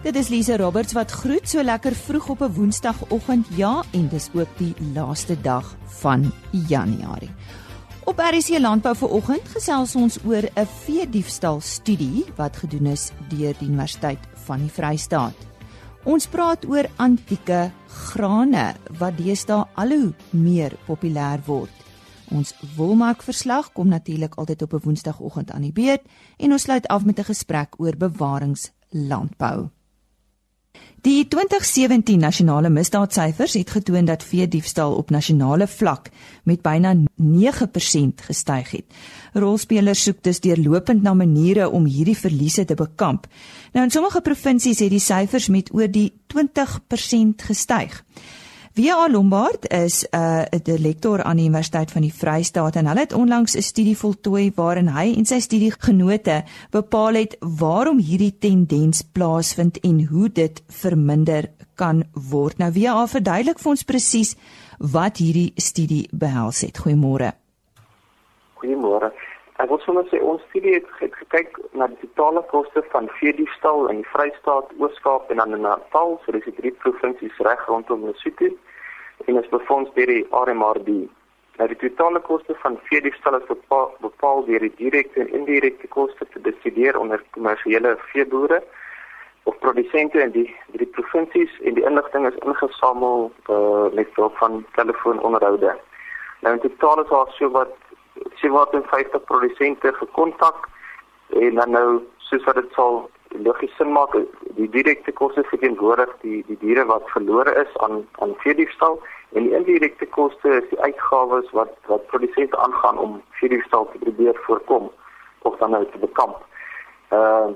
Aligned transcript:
Dit 0.00 0.16
is 0.16 0.30
Lise 0.32 0.56
Roberts 0.56 0.94
wat 0.96 1.10
groet 1.12 1.44
so 1.44 1.60
lekker 1.60 1.92
vroeg 1.92 2.28
op 2.32 2.40
'n 2.40 2.52
Woensdagoggend. 2.52 3.46
Ja, 3.56 3.84
en 3.92 4.08
dis 4.08 4.30
ook 4.32 4.48
die 4.56 4.74
laaste 4.94 5.40
dag 5.40 5.76
van 6.00 6.32
Januarie. 6.50 7.30
Op 8.04 8.18
RC 8.18 8.58
Landbou 8.58 8.96
vanoggend 8.96 9.48
gesels 9.48 9.94
ons 9.94 10.18
oor 10.24 10.48
'n 10.54 10.66
veediefstal 10.66 11.60
studie 11.60 12.24
wat 12.36 12.56
gedoen 12.56 12.86
is 12.86 13.10
deur 13.28 13.54
die 13.58 13.68
Universiteit 13.68 14.18
van 14.34 14.58
die 14.58 14.70
Vrystaat. 14.70 15.36
Ons 16.04 16.26
praat 16.26 16.66
oor 16.66 16.88
antieke 16.96 17.70
grane 17.86 18.74
wat 18.98 19.16
deesdae 19.16 19.66
al 19.74 19.88
hoe 19.88 20.14
meer 20.30 20.72
populêr 20.86 21.40
word. 21.44 21.76
Ons 22.30 22.54
wolmark 22.76 23.22
verslag 23.22 23.72
kom 23.72 23.88
natuurlik 23.88 24.34
altyd 24.34 24.62
op 24.62 24.72
'n 24.72 24.80
Woensdagoggend 24.82 25.50
aan 25.50 25.62
die 25.62 25.72
beurt 25.72 26.02
en 26.36 26.52
ons 26.52 26.62
sluit 26.62 26.88
af 26.88 27.04
met 27.04 27.18
'n 27.18 27.24
gesprek 27.24 27.74
oor 27.78 27.96
bewaringslandbou. 27.96 29.68
Die 31.00 31.24
2017 31.28 32.20
nasionale 32.20 32.68
misdaadsyfers 32.68 33.54
het 33.56 33.70
getoon 33.72 34.04
dat 34.04 34.24
veediefstal 34.24 34.92
op 34.94 35.10
nasionale 35.10 35.66
vlak 35.66 36.10
met 36.44 36.60
byna 36.62 36.92
9% 36.94 38.26
gestyg 38.26 38.70
het. 38.70 38.98
Rolspelers 39.32 40.02
soek 40.02 40.20
dus 40.22 40.40
deurlopend 40.44 41.02
na 41.02 41.14
maniere 41.14 41.70
om 41.70 41.88
hierdie 41.88 42.16
verliese 42.18 42.64
te 42.64 42.76
bekamp. 42.76 43.26
Nou 43.72 43.84
in 43.84 43.90
sommige 43.90 44.20
provinsies 44.20 44.84
het 44.84 44.92
die 44.92 45.00
syfers 45.00 45.48
met 45.48 45.72
oor 45.72 45.88
die 45.88 46.12
20% 46.36 47.48
gestyg. 47.48 48.04
Via 48.72 49.08
Lombard 49.10 49.66
is 49.72 50.06
'n 50.06 50.46
uh, 50.68 50.78
lektor 50.78 51.22
aan 51.22 51.36
die 51.36 51.44
Universiteit 51.46 51.90
van 51.90 52.02
die 52.02 52.14
Vrystaat 52.14 52.76
en 52.76 52.86
hulle 52.86 53.00
het 53.00 53.12
onlangs 53.12 53.56
'n 53.56 53.62
studie 53.62 53.96
voltooi 53.98 54.52
waarin 54.54 54.88
hy 54.88 55.14
en 55.16 55.26
sy 55.26 55.40
studiegenote 55.40 56.44
bepaal 56.70 57.14
het 57.14 57.36
waarom 57.40 57.98
hierdie 57.98 58.38
tendens 58.38 59.02
plaasvind 59.02 59.80
en 59.80 60.06
hoe 60.06 60.28
dit 60.32 60.62
verminder 60.68 61.50
kan 61.74 62.04
word. 62.30 62.58
Nou 62.58 62.72
Via 62.72 63.06
verduidelik 63.06 63.58
vir 63.58 63.70
ons 63.70 63.82
presies 63.82 64.36
wat 64.78 65.16
hierdie 65.16 65.52
studie 65.56 66.08
behels 66.12 66.60
het. 66.60 66.78
Goeiemôre. 66.78 67.32
Goeiemôre. 68.54 69.10
Ek 69.56 69.68
wil 69.68 69.78
sommer 69.78 70.04
sê 70.04 70.22
ons 70.22 70.42
studie 70.48 70.74
het, 70.74 70.86
het 71.00 71.14
gekyk 71.14 71.58
na 71.72 71.86
die 71.86 71.96
totale 72.00 72.42
koste 72.42 72.82
van 72.92 73.08
veediefstal 73.18 73.88
in 73.88 73.96
die 73.96 74.10
Vrystaat, 74.14 74.70
Oos-Kaap 74.78 75.30
en 75.30 75.36
dan 75.36 75.54
in 75.54 75.60
Natal, 75.60 76.20
so 76.24 76.32
dis 76.32 76.44
die 76.44 76.54
drie 76.60 76.72
provinsies 76.72 77.38
reg 77.38 77.66
rondom 77.66 78.06
Lesotho 78.06 78.54
en 79.26 79.42
is 79.42 79.48
befonds 79.48 79.90
deur 79.94 80.06
die 80.06 80.26
RMRD. 80.30 81.08
Nou 81.60 81.68
die 81.68 81.76
totale 81.76 82.20
koste 82.20 82.54
van 82.62 82.78
veediefstal 82.88 83.36
is 83.36 83.48
bepaal, 83.48 83.90
bepaal 84.00 84.44
deur 84.44 84.62
die 84.64 84.72
direkte 84.76 85.20
en 85.20 85.32
indirekte 85.32 85.88
koste 85.92 86.26
te 86.32 86.40
bestudeer 86.40 86.98
onder 86.98 87.22
kommersiële 87.36 87.96
veeboere 88.12 88.62
of 89.42 89.58
produsente 89.58 90.20
in 90.20 90.32
die 90.32 90.48
drie 90.72 90.88
provinsies 90.96 91.52
en 91.60 91.74
die 91.74 91.84
inligting 91.84 92.26
is 92.28 92.40
ingesamel 92.46 93.30
uh, 93.50 93.86
met 93.92 94.08
hulp 94.14 94.36
van 94.36 94.64
telefoononderhoude. 94.78 95.76
Nou 96.40 96.54
in 96.54 96.60
totaal 96.60 97.02
is 97.02 97.08
daar 97.08 97.32
so 97.36 97.50
wat 97.50 97.76
57 98.42 99.24
produsente 99.24 99.92
gekontak 99.92 100.68
en 101.28 101.54
dan 101.54 101.70
nou 101.70 101.86
soos 102.16 102.44
wat 102.44 102.54
dit 102.54 102.72
sal 102.72 103.02
logies 103.38 103.76
sin 103.78 103.92
maak 103.92 104.16
die 104.56 104.68
direkte 104.68 105.12
koste 105.12 105.42
verteenwoordig 105.50 106.10
die 106.22 106.42
die 106.48 106.58
diere 106.60 106.84
wat 106.86 107.08
verlore 107.14 107.54
is 107.62 107.76
aan 107.86 108.02
aan 108.18 108.34
veediefstal 108.42 108.98
en 109.32 109.46
die 109.46 109.54
indirekte 109.56 110.06
koste 110.06 110.56
is 110.58 110.68
die 110.70 110.80
uitgawes 110.80 111.50
wat 111.58 111.76
wat 111.86 112.06
produsente 112.06 112.58
aangaan 112.58 112.98
om 112.98 113.22
veediefstal 113.40 113.88
te 113.92 113.98
probeer 113.98 114.40
voorkom 114.46 114.90
of 115.42 115.58
dan 115.58 115.70
nou 115.70 115.84
te 115.92 115.98
bekamp. 115.98 116.38
Uh 117.10 117.50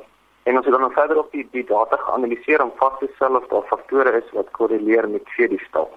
en 0.44 0.56
ons 0.56 0.66
het 0.66 0.74
dan 0.76 0.90
verder 0.92 1.18
op 1.18 1.30
die 1.32 1.46
die 1.52 1.64
data 1.64 1.96
geanaliseer 1.96 2.62
om 2.62 2.72
vas 2.76 2.98
te 3.00 3.08
stel 3.14 3.36
of 3.36 3.46
daar 3.48 3.62
faktore 3.68 4.10
is 4.18 4.32
wat 4.32 4.50
korreleer 4.50 5.08
met 5.08 5.28
veediefstal. 5.36 5.88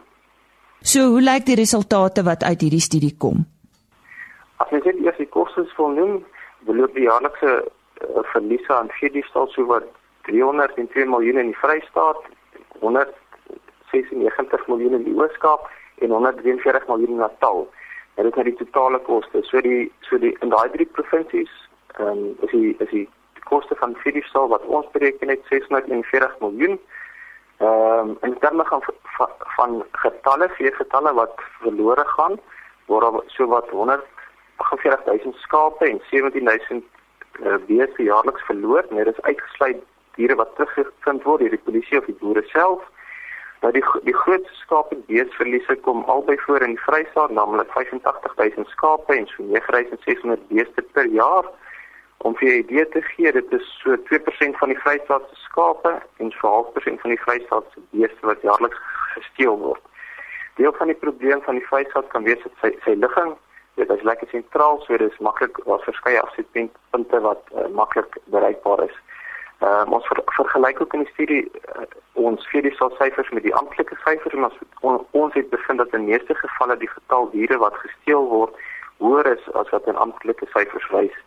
So 0.82 1.10
hoe 1.12 1.22
lyk 1.22 1.46
die 1.46 1.56
resultate 1.60 2.24
wat 2.24 2.44
uit 2.44 2.62
hierdie 2.62 2.86
studie 2.86 3.16
kom? 3.18 3.44
As 4.64 4.72
jy 4.72 4.80
net 4.86 5.02
eers 5.04 5.20
die 5.20 5.28
kostes 5.28 5.74
wil 5.78 5.92
noem, 5.98 6.14
beloop 6.70 6.96
die 6.96 7.10
jaarlikse 7.10 7.58
uh, 8.02 8.24
verliese 8.34 8.74
aan 8.74 8.90
veediefstal 9.00 9.48
so 9.48 9.66
wat 9.66 9.84
302 10.28 11.06
miljoen 11.06 11.38
in 11.38 11.52
die 11.52 11.58
Vrystaat, 11.58 12.22
196 12.80 14.68
miljoen 14.68 14.94
in 14.94 15.04
die 15.04 15.16
Oos-Kaap 15.16 15.70
en 16.00 16.10
143 16.10 16.88
miljoen 16.88 17.16
in 17.16 17.24
Natal. 17.24 17.68
En 18.16 18.24
dit 18.24 18.32
is 18.32 18.38
net 18.38 18.50
die 18.50 18.66
totale 18.66 19.00
koste. 19.00 19.42
So 19.44 19.62
die 19.62 19.92
so 20.10 20.18
die 20.18 20.36
in 20.42 20.50
daai 20.50 20.70
drie 20.74 20.90
provinsies, 20.98 21.54
ehm 21.98 22.08
um, 22.08 22.36
is 22.42 22.52
die 22.52 22.76
is 22.84 22.90
die 22.90 23.08
koste 23.48 23.76
van 23.80 23.96
veediefstal 24.04 24.50
wat 24.52 24.66
ons 24.66 24.88
bereken 24.92 25.30
het 25.30 25.46
641 25.50 26.36
miljoen. 26.40 26.80
Ehm 27.58 28.10
um, 28.10 28.18
in 28.22 28.38
terme 28.40 28.66
van 28.66 28.84
van, 29.18 29.34
van 29.56 29.84
getalle, 29.92 30.50
vier 30.58 30.74
getalle 30.76 31.14
wat 31.14 31.34
verlore 31.62 32.06
gaan, 32.06 32.40
waar 32.86 33.22
so 33.28 33.48
wat 33.48 33.70
100 33.70 34.06
48000 34.58 35.36
skape 35.36 35.86
en 35.86 36.02
17000 36.10 36.84
uh, 37.44 37.58
beeste 37.68 38.04
jaarliks 38.04 38.46
verloor. 38.46 38.86
Net 38.90 39.06
nou, 39.06 39.10
is 39.10 39.22
uitgesluit 39.22 39.84
diere 40.16 40.36
wat 40.36 40.56
teruggevind 40.56 41.24
word 41.24 41.44
deur 41.44 41.56
die 41.56 41.66
polisie 41.70 42.00
of 42.00 42.06
die 42.10 42.18
boere 42.22 42.44
self. 42.54 42.84
Nou 43.62 43.72
die 43.74 43.84
die 44.06 44.16
grootste 44.16 44.54
skaap 44.62 44.92
en 44.94 45.04
beesverliese 45.10 45.76
kom 45.86 46.04
albei 46.14 46.38
voor 46.46 46.62
in 46.66 46.76
die 46.76 46.84
Vrystaat, 46.86 47.34
naamlik 47.34 47.72
85000 47.74 48.70
skape 48.74 49.16
en 49.16 49.26
so 49.32 49.44
9600 49.44 50.48
beeste 50.52 50.86
per 50.98 51.10
jaar. 51.14 51.50
Om 52.26 52.36
vir 52.38 52.50
'n 52.50 52.60
idee 52.66 52.90
te 52.90 53.02
gee, 53.02 53.32
dit 53.32 53.52
is 53.54 53.66
so 53.82 53.98
2% 54.10 54.58
van 54.58 54.70
die 54.70 54.80
Vrystaat 54.84 55.24
se 55.30 55.36
skape 55.36 56.02
en 56.18 56.32
so 56.32 56.48
0.5% 56.48 57.02
van 57.02 57.10
die 57.10 57.24
Vrystaat 57.26 57.66
se 57.74 57.82
beeste 57.92 58.26
wat 58.26 58.42
jaarliks 58.42 58.78
gesteel 59.14 59.58
word. 59.58 59.82
Deel 60.56 60.74
van 60.78 60.88
die 60.88 61.02
probleem 61.06 61.42
van 61.42 61.56
die 61.56 61.68
Vrystaat 61.68 62.08
kan 62.08 62.24
wees 62.24 62.42
dat 62.44 62.54
sy 62.62 62.74
sy 62.86 62.94
ligging 62.94 63.38
dit 63.78 63.90
is 63.90 64.06
lekker 64.10 64.28
sentraal 64.32 64.82
so 64.82 64.98
dis 64.98 65.18
maklik 65.28 65.60
daar's 65.66 65.86
verskeie 65.86 66.22
afsetpunte 66.22 67.20
wat 67.26 67.52
uh, 67.54 67.68
maklik 67.82 68.18
bereikbaar 68.34 68.84
is. 68.88 68.96
Uh, 69.62 69.84
ons 69.90 70.06
ver, 70.10 70.22
vergelyk 70.38 70.82
ook 70.82 70.94
in 70.94 71.06
die 71.06 71.14
studie 71.14 71.44
uh, 71.76 71.86
ons 72.14 72.48
fedisal 72.54 72.92
syfers 72.98 73.30
met 73.34 73.46
die 73.46 73.56
amptelike 73.58 73.98
syfers 74.04 74.34
en 74.38 74.50
ons 74.50 74.58
on, 74.82 75.00
ons 75.22 75.34
het 75.34 75.50
bevind 75.54 75.82
dat 75.82 75.94
in 75.98 76.10
meeste 76.10 76.36
gevalle 76.42 76.78
die 76.82 76.90
getal 76.90 77.30
diere 77.34 77.58
wat 77.64 77.78
gesteel 77.86 78.28
word 78.34 78.58
hoër 79.02 79.32
is 79.34 79.50
as 79.62 79.70
wat 79.74 79.90
in 79.90 79.98
amptelike 80.06 80.50
syfers 80.54 80.90
wys. 80.94 81.18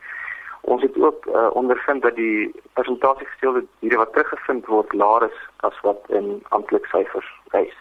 Ons 0.60 0.82
het 0.82 0.98
ook 0.98 1.26
uh, 1.26 1.48
ondervind 1.58 2.02
dat 2.02 2.18
die 2.18 2.50
persentasie 2.78 3.26
gesteelde 3.26 3.64
diere 3.80 4.02
wat 4.02 4.12
teruggevind 4.14 4.66
word 4.66 4.94
laer 5.02 5.26
is 5.30 5.38
as 5.70 5.78
wat 5.86 6.10
in 6.20 6.42
amptelike 6.48 6.90
syfers 6.90 7.30
wys. 7.54 7.74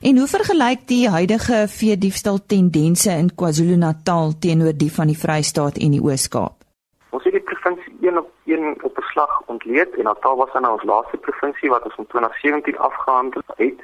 En 0.00 0.18
hoe 0.18 0.26
vergelyk 0.28 0.82
die 0.88 1.08
huidige 1.08 1.64
veediefstal 1.72 2.38
tendense 2.46 3.10
in 3.10 3.30
KwaZulu-Natal 3.34 4.34
teenoor 4.44 4.74
die 4.76 4.92
van 4.92 5.08
die 5.08 5.16
Vrystaat 5.16 5.78
en 5.80 5.94
die 5.96 6.02
Oos-Kaap? 6.04 6.66
Ons 7.16 7.24
het 7.24 7.32
die 7.32 7.40
provinsie 7.40 7.94
een 8.04 8.18
op 8.18 8.28
een 8.44 8.76
op 8.82 8.94
beslag 8.94 9.40
ontleed 9.46 9.96
en 9.96 10.04
Natal 10.04 10.36
was 10.36 10.52
dan 10.52 10.68
ons 10.68 10.84
laaste 10.84 11.16
provinsie 11.16 11.72
wat 11.72 11.88
ons 11.88 11.96
in 11.96 12.06
2017 12.12 12.78
afgehandel 12.78 13.42
het. 13.56 13.80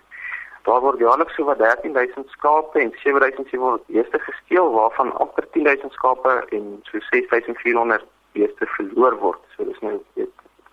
Daar 0.68 0.84
word 0.84 1.00
jaarliks 1.00 1.34
so 1.34 1.48
wat 1.48 1.64
13000 1.64 2.28
skape 2.36 2.78
en 2.78 2.92
7700 3.04 3.82
beeste 3.86 4.18
gesteel 4.18 4.70
waarvan 4.72 5.16
amper 5.16 5.48
10000 5.56 5.92
skape 5.92 6.44
en 6.50 6.80
so 6.82 7.00
6400 7.08 8.04
beeste 8.32 8.66
verloor 8.76 9.16
word. 9.16 9.40
So 9.56 9.64
dis 9.64 9.80
nou 9.80 9.96
dit 10.20 10.28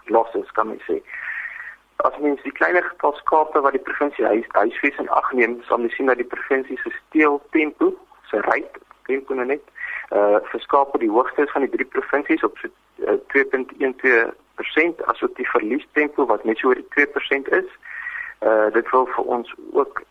losses 0.05 0.51
kan 0.51 0.67
mens 0.67 0.83
sê 0.83 0.99
as 2.07 2.17
mens 2.19 2.41
die 2.43 2.51
kleiner 2.51 2.83
getal 2.83 3.13
skape 3.13 3.61
wat 3.61 3.75
die 3.75 3.83
provinsie 3.87 4.25
huis 4.25 4.45
huisves 4.55 4.99
in 5.03 5.09
ag 5.09 5.31
neem, 5.33 5.57
sal 5.67 5.81
mens 5.81 5.95
sien 5.95 6.07
dat 6.11 6.21
die 6.21 6.31
provinsie 6.33 6.77
se 6.83 6.91
steel 6.95 7.41
tempo, 7.55 7.91
se 8.31 8.39
ryk 8.47 8.79
tempo 9.09 9.35
nou 9.35 9.47
net, 9.49 9.63
uh 10.15 10.39
vir 10.51 10.63
skape 10.65 11.01
die 11.01 11.11
hoogste 11.11 11.43
is 11.45 11.51
van 11.55 11.65
die 11.65 11.73
drie 11.75 11.89
provinsies 11.95 12.43
op 12.47 12.57
so 12.61 12.71
uh, 13.05 13.17
2.12% 13.35 15.03
asook 15.13 15.35
die 15.37 15.49
verlies 15.51 15.85
tempo 15.99 16.25
wat 16.31 16.45
net 16.47 16.57
so 16.59 16.71
oor 16.71 16.79
die 16.79 16.91
2% 16.95 17.51
is. 17.59 17.69
Uh 18.39 18.69
dit 18.75 18.91
wil 18.95 19.05
vir 19.15 19.33
ons 19.37 19.53
ook 19.71 20.03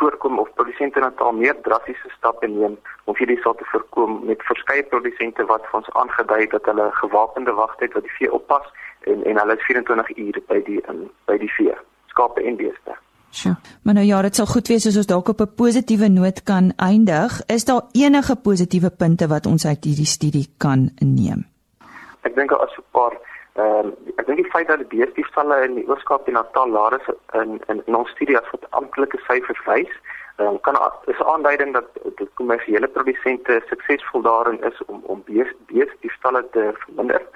voorkom 0.00 0.38
of 0.42 0.52
produsente 0.58 1.00
Natal 1.04 1.32
meer 1.32 1.56
drastiese 1.66 2.10
stappe 2.16 2.48
neem 2.48 2.78
om 3.04 3.18
hierdie 3.18 3.40
sal 3.44 3.54
te 3.60 3.68
voorkom 3.72 4.20
met 4.30 4.48
verskeie 4.48 4.86
produsente 4.92 5.46
wat 5.52 5.66
vir 5.68 5.80
ons 5.80 5.92
aangedui 6.02 6.40
het 6.44 6.56
dat 6.56 6.72
hulle 6.72 6.88
gewapende 7.02 7.54
wagtyd 7.60 7.94
wat 7.98 8.08
die 8.08 8.16
vee 8.18 8.32
oppas 8.40 8.66
en 9.12 9.24
en 9.28 9.40
hulle 9.42 9.56
is 9.60 9.68
24 9.68 10.16
ure 10.24 10.42
by 10.52 10.58
die 10.68 10.80
in 10.92 11.06
by 11.30 11.38
die 11.44 11.52
vee 11.58 11.76
skape 12.12 12.42
en 12.42 12.56
beeste. 12.56 12.96
Sjoe. 13.30 13.54
Maar 13.82 13.94
nou 13.94 14.06
ja, 14.06 14.22
dit 14.26 14.34
sal 14.34 14.48
goed 14.50 14.68
wees 14.72 14.86
as 14.90 14.96
ons 14.98 15.06
dalk 15.06 15.28
op 15.28 15.40
'n 15.40 15.54
positiewe 15.56 16.08
noot 16.08 16.42
kan 16.42 16.72
eindig. 16.76 17.40
Is 17.46 17.64
daar 17.64 17.82
enige 17.92 18.36
positiewe 18.36 18.90
punte 18.90 19.28
wat 19.28 19.46
ons 19.46 19.66
uit 19.66 19.84
hierdie 19.84 20.12
studie 20.16 20.46
kan 20.58 20.90
neem? 20.98 21.46
Ek 22.22 22.34
dink 22.34 22.52
as 22.52 22.74
'n 22.78 22.84
paar 22.90 23.14
ehm 23.60 23.90
um, 23.90 24.12
ek 24.16 24.26
dink 24.26 24.42
die 24.42 24.52
feit 24.52 24.68
dat 24.68 24.82
die 24.82 24.90
beestiefstalle 24.92 25.58
in 25.66 25.74
die 25.78 25.86
Oos-Kaap 25.88 26.28
en 26.28 26.38
Natal 26.38 26.70
laer 26.76 26.96
is 26.98 27.08
in 27.40 27.58
in, 27.72 27.82
in 27.86 27.98
ons 28.00 28.12
studie 28.16 28.38
as 28.38 28.50
wat 28.52 28.68
amptelike 28.80 29.20
syfers 29.26 29.64
wys, 29.66 29.92
um, 30.42 30.60
kan 30.66 30.78
is 31.12 31.24
aanduiding 31.32 31.74
dat 31.78 31.88
die 32.20 32.28
kommersiële 32.40 32.88
produsente 32.96 33.60
suksesvol 33.72 34.22
daarin 34.28 34.62
is 34.70 34.84
om 34.86 35.02
om 35.14 35.24
beestiefstalle 35.26 36.44
te 36.56 36.70
verminder 36.84 37.26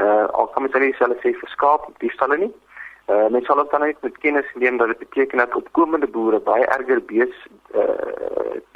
uh 0.00 0.26
al 0.40 0.50
kan 0.54 0.62
mens 0.62 0.82
nie 0.82 0.98
self 0.98 1.22
sê 1.22 1.34
vir 1.42 1.56
skaap 1.58 1.88
die 2.06 2.16
stalle 2.16 2.42
nie 2.46 2.52
Uh, 3.10 3.26
mens 3.30 3.46
sal 3.46 3.58
ook 3.58 3.70
dan 3.70 3.80
net 3.80 3.96
met 4.00 4.18
kennis 4.18 4.46
neem 4.54 4.76
dat 4.76 4.86
dit 4.86 4.98
beteken 4.98 5.38
dat 5.38 5.54
opkomende 5.54 6.06
boere 6.06 6.38
baie 6.40 6.66
erger 6.66 7.00
bees 7.04 7.34
uh, 7.74 7.82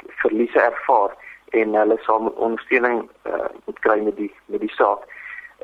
verliese 0.07 0.59
ervaar 0.59 1.13
en 1.49 1.75
hulle 1.75 1.97
sal 2.03 2.27
ondersteuning 2.27 2.97
uh, 3.31 3.47
moet 3.65 3.79
kry 3.79 3.95
met 4.03 4.15
die 4.15 4.33
met 4.45 4.59
die 4.59 4.71
saak. 4.75 5.05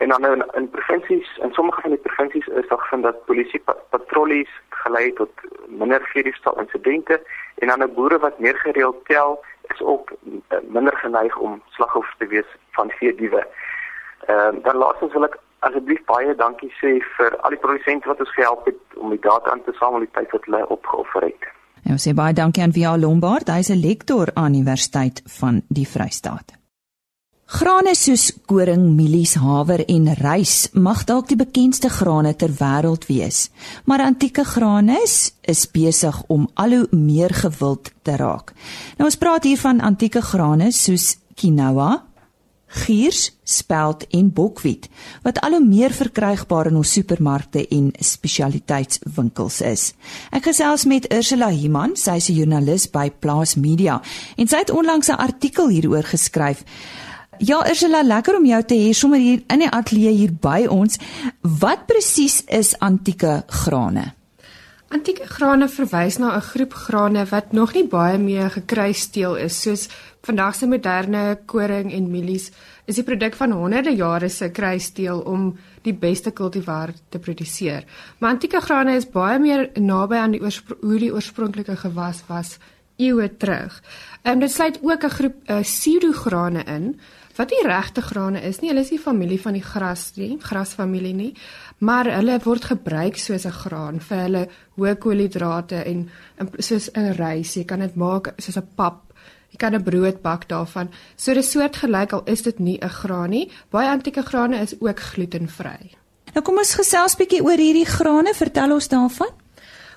En 0.02 0.10
dan 0.10 0.26
in, 0.26 0.44
in 0.54 0.70
provinsies, 0.70 1.38
in 1.38 1.54
sommige 1.54 1.82
van 1.82 1.90
die 1.90 2.00
provinsies 2.00 2.48
is 2.48 2.68
daar 2.68 2.80
gevind 2.80 3.04
dat 3.04 3.26
polisie 3.26 3.62
patrollies 3.90 4.54
gelei 4.70 5.06
het 5.06 5.16
tot 5.16 5.30
minder 5.68 6.02
vredestal 6.02 6.60
insidente 6.60 7.22
en 7.56 7.68
dan 7.68 7.84
'n 7.84 7.94
boere 7.94 8.18
wat 8.20 8.40
meer 8.40 8.58
gereeld 8.58 9.06
tel 9.06 9.44
is 9.74 9.82
ook 9.82 10.12
uh, 10.12 10.58
minder 10.78 10.98
geneig 10.98 11.38
om 11.38 11.62
slagoffers 11.70 12.16
te 12.18 12.28
wees 12.28 12.50
van 12.72 12.90
veediewe. 12.90 13.48
Ehm 14.26 14.56
uh, 14.56 14.64
dan 14.64 14.76
laastens 14.76 15.14
wil 15.14 15.24
ek 15.24 15.38
asseblief 15.60 16.04
baie 16.06 16.36
dankie 16.36 16.74
sê 16.82 16.92
vir 17.18 17.38
al 17.38 17.50
die 17.50 17.64
produsente 17.66 18.08
wat 18.08 18.20
ons 18.20 18.34
gehelp 18.34 18.66
het 18.66 18.82
om 18.96 19.10
die 19.10 19.20
data 19.20 19.52
aan 19.52 19.64
te 19.64 19.74
samel, 19.80 20.00
die 20.00 20.16
tyd 20.18 20.32
wat 20.32 20.46
hulle 20.46 20.68
opgeoffer 20.68 21.22
het. 21.22 21.44
En 21.86 21.92
ons 21.92 22.08
sê 22.08 22.14
baie 22.14 22.34
dankie 22.34 22.64
aan 22.64 22.74
Via 22.74 22.98
Lombard, 22.98 23.48
hy 23.48 23.60
is 23.60 23.70
'n 23.70 23.86
lektor 23.90 24.28
aan 24.34 24.54
Universiteit 24.54 25.22
van 25.40 25.62
die 25.68 25.88
Vrystaat. 25.88 26.61
Grane 27.52 27.92
soos 28.00 28.30
koring, 28.48 28.86
mielies, 28.96 29.34
haver 29.36 29.82
en 29.92 30.06
rys 30.22 30.70
mag 30.72 31.02
dalk 31.10 31.28
die 31.28 31.36
bekendste 31.36 31.90
grane 31.92 32.32
ter 32.40 32.54
wêreld 32.56 33.10
wees, 33.10 33.50
maar 33.84 34.00
antieke 34.06 34.46
grane 34.48 34.96
is, 35.04 35.34
is 35.44 35.66
besig 35.68 36.16
om 36.32 36.46
al 36.56 36.78
hoe 36.78 36.86
meer 36.96 37.36
gewild 37.36 37.92
te 38.08 38.16
raak. 38.16 38.54
Nou 38.96 39.10
ons 39.10 39.20
praat 39.20 39.50
hier 39.50 39.60
van 39.60 39.84
antieke 39.84 40.24
grane 40.24 40.72
soos 40.72 41.18
quinoa, 41.36 41.90
giers, 42.86 43.34
spelt 43.44 44.08
en 44.16 44.32
bokwiet 44.32 44.88
wat 45.26 45.44
al 45.44 45.58
hoe 45.58 45.66
meer 45.66 45.92
verkrygbaar 45.92 46.72
in 46.72 46.80
ons 46.80 46.96
supermarkte 46.96 47.66
en 47.68 47.92
spesialiteitswinkels 48.00 49.60
is. 49.68 49.90
Ek 50.32 50.48
gesels 50.48 50.88
met 50.88 51.12
Ursula 51.12 51.52
Himan, 51.52 52.00
sy 52.00 52.16
is 52.16 52.30
'n 52.30 52.40
joernalis 52.40 52.88
by 52.88 53.10
Plaas 53.12 53.56
Media 53.56 54.02
en 54.38 54.48
sy 54.48 54.64
het 54.64 54.72
onlangs 54.72 55.10
'n 55.10 55.20
artikel 55.20 55.68
hieroor 55.68 56.08
geskryf. 56.16 56.64
Ja, 57.42 57.64
Ursula, 57.66 58.04
lekker 58.06 58.36
om 58.38 58.44
jou 58.46 58.60
te 58.70 58.76
hê 58.78 58.92
sommer 58.94 59.18
hier 59.18 59.40
in 59.50 59.64
die 59.64 59.70
ateljee 59.74 60.12
hier 60.14 60.34
by 60.44 60.68
ons. 60.70 61.00
Wat 61.42 61.88
presies 61.90 62.44
is 62.46 62.76
antieke 62.86 63.40
grane? 63.64 64.04
Antieke 64.94 65.26
grane 65.26 65.66
verwys 65.66 66.20
na 66.22 66.36
'n 66.36 66.42
groep 66.42 66.74
grane 66.74 67.26
wat 67.32 67.52
nog 67.52 67.74
nie 67.74 67.88
baie 67.88 68.18
meer 68.18 68.50
gekruisteel 68.50 69.36
is 69.38 69.62
soos 69.62 69.90
vandag 70.22 70.56
se 70.56 70.68
moderne 70.68 71.40
koring 71.46 71.92
en 71.94 72.12
mielies 72.12 72.52
is 72.86 72.96
die 72.96 73.04
produk 73.04 73.34
van 73.34 73.52
honderde 73.52 73.96
jare 73.96 74.30
se 74.30 74.52
kruisteel 74.52 75.20
om 75.20 75.58
die 75.82 75.94
beste 75.94 76.32
kultivar 76.32 76.94
te 77.10 77.20
produseer. 77.20 77.84
Maar 78.20 78.30
antieke 78.30 78.62
grane 78.62 78.96
is 78.96 79.10
baie 79.10 79.40
meer 79.40 79.70
naby 79.76 80.16
aan 80.16 80.32
die 80.32 80.42
hoe 80.82 81.00
die 81.00 81.14
oorspronklike 81.14 81.76
gewas 81.76 82.24
was 82.28 82.60
eeue 82.98 83.38
terug. 83.38 83.82
Ehm 84.22 84.34
um, 84.34 84.40
dit 84.40 84.52
sluit 84.52 84.80
ook 84.82 85.04
'n 85.04 85.10
groep 85.10 85.36
uh, 85.50 85.60
pseudograne 85.62 86.64
in 86.64 87.00
wat 87.38 87.50
nie 87.50 87.68
regte 87.68 88.02
grane 88.02 88.42
is 88.42 88.62
nie. 88.62 88.70
Hulle 88.70 88.82
is 88.82 88.92
nie 88.92 89.00
familie 89.00 89.40
van 89.40 89.54
die 89.54 89.64
gras 89.64 90.12
nie, 90.16 90.38
grasfamilie 90.38 91.14
nie 91.14 91.34
maar 91.82 92.06
hulle 92.14 92.38
word 92.44 92.66
gebruik 92.70 93.18
soos 93.18 93.46
'n 93.46 93.58
graan 93.64 94.00
vir 94.00 94.18
hulle 94.18 94.44
hoë 94.78 94.96
koolhidrate 94.98 95.84
en, 95.84 96.10
en 96.38 96.50
soos 96.58 96.90
'n 96.94 97.14
rys. 97.18 97.56
Jy 97.56 97.66
kan 97.66 97.80
dit 97.80 97.96
maak 97.96 98.34
soos 98.38 98.58
'n 98.58 98.68
pap. 98.76 99.14
Jy 99.50 99.58
kan 99.58 99.76
'n 99.76 99.84
brood 99.84 100.22
bak 100.22 100.48
daarvan. 100.48 100.90
So 101.16 101.34
dis 101.34 101.52
soort 101.52 101.76
gelyk 101.76 102.14
al 102.14 102.24
is 102.26 102.42
dit 102.42 102.60
nie 102.60 102.78
'n 102.82 102.90
graan 102.90 103.30
nie. 103.30 103.50
Baie 103.70 103.90
antieke 103.90 104.22
grane 104.22 104.62
is 104.62 104.76
ook 104.80 105.00
glutenvry. 105.00 105.98
Nou 106.34 106.44
kom 106.46 106.58
ons 106.58 106.76
gesels 106.76 107.16
bietjie 107.16 107.44
oor 107.44 107.58
hierdie 107.58 107.86
grane. 107.86 108.34
Vertel 108.34 108.72
ons 108.72 108.88
daarvan. 108.88 109.30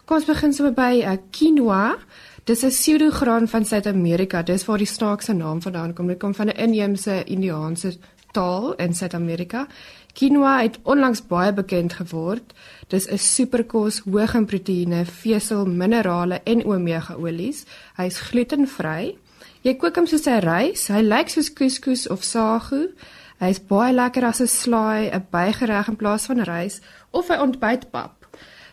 Kom 0.05 0.17
ons 0.17 0.27
begin 0.27 0.53
sommer 0.53 0.75
by 0.75 1.03
'n 1.05 1.13
uh, 1.13 1.19
quinoa. 1.31 1.97
Dis 2.45 2.63
'n 2.63 2.69
pseudograan 2.69 3.49
van 3.49 3.65
Suid-Amerika. 3.65 4.43
Dis 4.43 4.65
waar 4.65 4.79
die 4.79 4.87
snaakse 4.87 5.33
naam 5.33 5.63
vandaan 5.63 5.93
kom. 5.93 6.07
Dit 6.07 6.19
kom 6.19 6.35
van 6.35 6.47
'n 6.47 6.57
inheemse 6.57 7.25
Indiaanse 7.25 7.97
taal 8.33 8.75
in 8.75 8.95
Suid-Amerika. 8.95 9.67
Quinoa 10.13 10.63
het 10.63 10.79
onlangs 10.83 11.27
baie 11.27 11.53
bekend 11.53 11.93
geword. 11.93 12.53
Dis 12.89 13.07
'n 13.11 13.19
superkos 13.19 13.99
hoog 13.99 14.35
in 14.35 14.47
proteïene, 14.47 15.05
vesel, 15.05 15.67
minerale 15.67 16.41
en 16.45 16.65
omega-olies. 16.65 17.65
Hy's 17.97 18.21
glutenvry. 18.21 19.17
Jy 19.61 19.75
kook 19.75 19.97
hom 19.97 20.07
soos 20.07 20.27
'n 20.27 20.39
rys. 20.41 20.89
Hy 20.89 21.01
lyk 21.01 21.29
soos 21.29 21.53
couscous 21.53 22.09
of 22.09 22.23
sagu. 22.23 22.91
Hy's 23.39 23.67
baie 23.67 23.95
lekker 23.95 24.25
as 24.25 24.41
'n 24.41 24.47
slaai, 24.47 25.11
'n 25.11 25.27
bygereg 25.31 25.89
in 25.89 25.97
plaas 25.97 26.27
van 26.27 26.41
rys 26.41 26.81
of 27.11 27.31
'n 27.31 27.41
ontbytpap. 27.41 28.24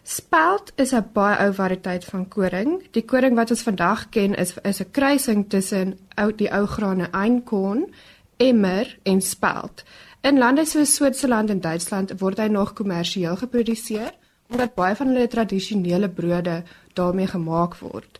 Spelt 0.04 0.72
is 0.76 0.94
'n 0.94 1.10
baie 1.14 1.38
ou 1.46 1.54
variëteit 1.54 2.06
van 2.06 2.28
koring. 2.28 2.92
Die 2.92 3.06
koring 3.06 3.36
wat 3.36 3.50
ons 3.50 3.62
vandag 3.62 4.10
ken 4.10 4.36
is 4.36 4.54
is 4.62 4.82
'n 4.82 4.92
kruising 4.92 5.50
tussen 5.50 6.00
ou 6.16 6.36
die 6.36 6.52
ou 6.52 6.66
grane 6.66 7.08
einkorn, 7.12 7.94
emmer 8.38 8.98
en 9.04 9.22
spelt. 9.22 9.84
In 10.22 10.38
lande 10.38 10.66
soos 10.66 10.96
Switserland 10.96 11.50
en 11.50 11.62
Duitsland 11.62 12.20
word 12.20 12.38
hy 12.38 12.48
nog 12.48 12.74
kommersieel 12.74 13.36
geproduseer 13.36 14.14
omdat 14.52 14.76
baie 14.76 14.96
van 14.96 15.08
hulle 15.08 15.28
tradisionele 15.28 16.10
brode 16.10 16.64
daarmee 16.94 17.28
gemaak 17.28 17.76
word. 17.76 18.20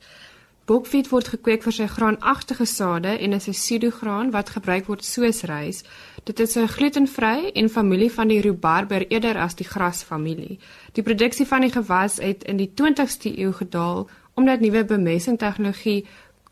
Bokwiet 0.66 1.10
word 1.10 1.28
gekweek 1.28 1.64
vir 1.64 1.74
sy 1.74 1.88
graanagtige 1.92 2.66
sade 2.66 3.18
en 3.20 3.34
is 3.34 3.48
'n 3.48 3.52
pseudograan 3.52 4.32
wat 4.32 4.50
gebruik 4.50 4.86
word 4.88 5.04
soos 5.06 5.44
rys. 5.44 5.84
Dit 6.24 6.40
is 6.40 6.56
'n 6.56 6.68
glutenvry 6.68 7.50
en 7.54 7.70
familie 7.70 8.12
van 8.12 8.28
die 8.28 8.42
rhubarber 8.42 9.08
eerder 9.08 9.38
as 9.38 9.56
die 9.56 9.66
grasfamilie. 9.66 10.60
Die 10.92 11.04
produksie 11.04 11.48
van 11.48 11.62
die 11.62 11.72
gewas 11.72 12.18
het 12.18 12.44
in 12.44 12.58
die 12.58 12.72
20ste 12.76 13.38
eeu 13.38 13.54
gedaal 13.54 14.10
omdat 14.34 14.60
nuwe 14.60 14.86
bemessing 14.86 15.38
tegnologie 15.38 16.06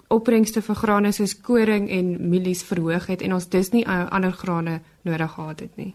opbrengste 0.07 0.61
vir 0.61 0.75
grane 0.75 1.11
soos 1.11 1.41
koring 1.41 1.89
en 1.89 2.29
mielies 2.29 2.63
verhoog 2.63 3.05
het 3.05 3.21
en 3.21 3.33
ons 3.33 3.49
dus 3.49 3.69
nie 3.69 3.87
ander 3.87 4.31
grane 4.31 4.81
nodig 5.01 5.31
gehad 5.31 5.59
het 5.59 5.75
nie. 5.75 5.93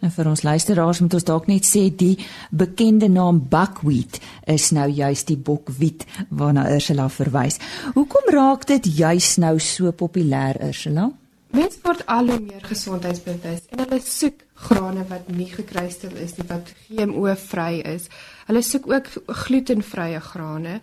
En 0.00 0.10
vir 0.10 0.28
ons 0.28 0.42
luisteraars 0.42 1.00
moet 1.00 1.14
ons 1.14 1.24
dalk 1.24 1.46
net 1.46 1.66
sê 1.68 1.82
die 1.96 2.16
bekende 2.50 3.08
naam 3.08 3.42
buckwheat 3.48 4.20
is 4.46 4.70
nou 4.70 4.88
juist 4.88 5.26
die 5.26 5.36
bokwiet 5.36 6.06
waarna 6.28 6.70
Ursula 6.72 7.08
verwys. 7.08 7.60
Hoekom 7.94 8.32
raak 8.32 8.66
dit 8.66 8.86
juist 8.96 9.38
nou 9.38 9.58
so 9.58 9.92
populêr 9.92 10.56
Ursula? 10.68 11.10
Mense 11.50 11.80
word 11.82 12.04
al 12.06 12.30
hoe 12.30 12.40
meer 12.40 12.62
gesondheidsbewus 12.62 13.64
en 13.72 13.82
hulle 13.82 14.00
soek 14.04 14.44
grane 14.68 15.02
wat 15.10 15.30
nie 15.34 15.48
gekruistel 15.50 16.14
is 16.22 16.36
nie, 16.38 16.46
wat 16.46 16.68
GMO-vry 16.86 17.80
is. 17.90 18.06
Hulle 18.46 18.62
soek 18.62 18.86
ook 18.90 19.08
glutenvrye 19.44 20.20
grane 20.20 20.80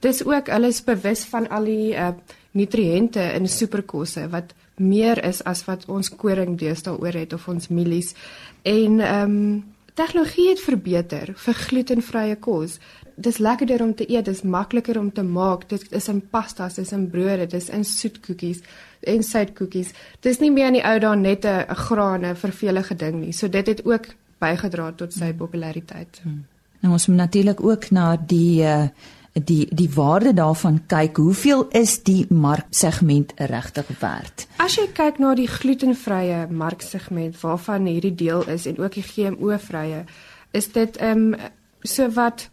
dis 0.00 0.24
ook 0.24 0.48
hulle 0.48 0.66
is 0.72 0.84
bewus 0.84 1.24
van 1.28 1.48
al 1.48 1.68
die 1.68 1.92
uh, 1.92 2.12
nutriënte 2.56 3.22
in 3.36 3.48
superkosse 3.48 4.26
wat 4.32 4.54
meer 4.80 5.20
is 5.24 5.42
as 5.44 5.64
wat 5.68 5.84
ons 5.92 6.08
koring 6.22 6.56
deesdae 6.58 6.96
oor 6.96 7.16
het 7.16 7.36
of 7.36 7.48
ons 7.48 7.68
mielies 7.68 8.14
en 8.62 9.00
ehm 9.00 9.36
um, 9.36 9.60
tegnologie 10.00 10.46
het 10.48 10.60
verbeter 10.64 11.32
vir 11.36 11.56
glutenvrye 11.58 12.36
kos. 12.40 12.78
Dis 13.20 13.38
lekkerder 13.38 13.82
om 13.84 13.94
te 13.94 14.06
eet, 14.08 14.24
dis 14.24 14.42
makliker 14.42 14.98
om 14.98 15.10
te 15.12 15.22
maak. 15.22 15.68
Dit 15.68 15.92
is 15.92 16.08
in 16.08 16.20
pastas, 16.30 16.78
dis 16.80 16.92
in 16.96 17.08
brode, 17.10 17.46
dis 17.46 17.68
in 17.68 17.84
soetkoekies 17.84 18.62
en 19.00 19.22
suidkoekies. 19.22 19.92
Dis 20.24 20.40
nie 20.40 20.50
meer 20.50 20.70
in 20.70 20.78
die 20.78 20.84
ou 20.84 20.98
dae 20.98 21.16
net 21.16 21.44
'n 21.44 21.74
grane 21.74 22.34
vervelige 22.34 22.94
ding 22.94 23.20
nie. 23.20 23.32
So 23.32 23.48
dit 23.48 23.66
het 23.66 23.84
ook 23.84 24.06
bygedra 24.38 24.92
tot 24.92 25.12
sy 25.12 25.32
populariteit. 25.32 26.20
Hmm. 26.22 26.44
Nou 26.80 26.92
ons 26.92 27.06
moet 27.06 27.16
natuurlik 27.16 27.60
ook 27.64 27.90
na 27.90 28.16
die 28.16 28.62
uh 28.62 28.88
die 29.32 29.68
die 29.70 29.90
waarde 29.94 30.32
daarvan 30.34 30.80
kyk, 30.86 31.16
hoeveel 31.16 31.68
is 31.68 32.02
die 32.02 32.26
marksegment 32.28 33.32
regtig 33.36 33.86
werd? 34.00 34.46
As 34.56 34.74
jy 34.74 34.88
kyk 34.92 35.18
na 35.18 35.34
die 35.34 35.48
glutenvrye 35.48 36.46
marksegment 36.50 37.38
waarvan 37.40 37.86
hierdie 37.86 38.14
deel 38.14 38.42
is 38.48 38.66
en 38.66 38.78
ook 38.78 38.98
die 38.98 39.06
GMO-vrye, 39.06 40.04
is 40.50 40.72
dit 40.72 40.96
ehm 40.96 41.34
um, 41.34 41.36
so 41.82 42.10
wat 42.10 42.50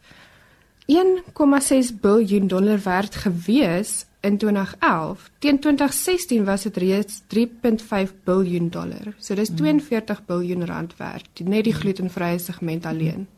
1,6 0.88 2.00
miljard 2.02 2.50
dollar 2.50 2.80
werd 2.84 3.16
gewees 3.16 4.06
in 4.20 4.38
2011. 4.38 5.30
Teen 5.40 5.60
2016 5.60 6.46
was 6.46 6.62
dit 6.62 6.78
reeds 6.78 7.22
3.5 7.36 8.14
miljard 8.24 8.72
dollar. 8.72 9.14
So 9.20 9.36
dis 9.36 9.50
42 9.56 10.22
miljard 10.28 10.70
rand 10.70 10.98
werd, 10.98 11.30
net 11.44 11.64
die 11.64 11.74
glutenvrye 11.74 12.38
segment 12.40 12.86
alleen. 12.86 13.14
Hmm. 13.14 13.36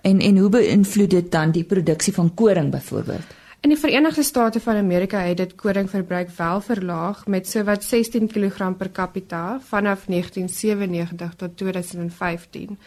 En 0.00 0.20
en 0.20 0.38
hoe 0.38 0.48
beïnvloed 0.48 1.10
dit 1.10 1.32
dan 1.32 1.50
die 1.50 1.64
produksie 1.64 2.12
van 2.12 2.34
koring 2.34 2.70
byvoorbeeld? 2.70 3.36
In 3.60 3.68
die 3.68 3.78
Verenigde 3.78 4.22
State 4.22 4.60
van 4.60 4.76
Amerika 4.76 5.18
het 5.18 5.36
dit 5.36 5.54
koringverbruik 5.54 6.30
wel 6.36 6.60
verlaag 6.60 7.26
met 7.26 7.48
sowat 7.48 7.84
16 7.84 8.28
kg 8.28 8.76
per 8.76 8.90
capita 8.92 9.60
vanaf 9.60 10.04
1997 10.06 11.34
tot 11.36 11.56
2015. 11.56 12.78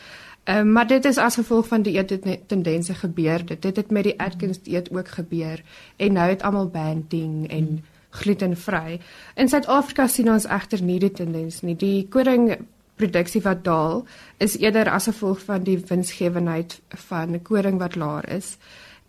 Ehm 0.43 0.67
uh, 0.67 0.73
maar 0.73 0.87
dit 0.87 1.05
is 1.05 1.17
as 1.17 1.35
gevolg 1.35 1.67
van 1.67 1.81
die 1.81 1.97
eettendense 1.97 2.93
gebeur 2.93 3.45
dit. 3.45 3.61
Dit 3.61 3.75
het 3.75 3.91
met 3.91 4.03
die 4.03 4.19
Atkins 4.19 4.61
dieet 4.61 4.91
ook 4.91 5.07
gebeur 5.07 5.63
en 5.95 6.13
nou 6.13 6.29
het 6.29 6.41
almal 6.41 6.67
banting 6.67 7.49
en 7.49 7.83
glutenvry. 8.09 8.99
In 9.35 9.49
Suid-Afrika 9.49 10.07
sien 10.07 10.31
ons 10.31 10.45
egter 10.45 10.83
nie 10.83 10.99
die 10.99 11.11
tendens 11.11 11.61
nie. 11.61 11.75
Die 11.75 12.07
koring 12.09 12.57
produksie 12.95 13.41
wat 13.41 13.63
daal 13.63 14.05
is 14.37 14.57
eerder 14.57 14.89
as 14.89 15.09
gevolg 15.09 15.41
van 15.45 15.63
die 15.63 15.77
winsgewendheid 15.87 16.79
van 17.07 17.41
koring 17.41 17.79
wat 17.79 17.95
laer 17.95 18.29
is 18.29 18.57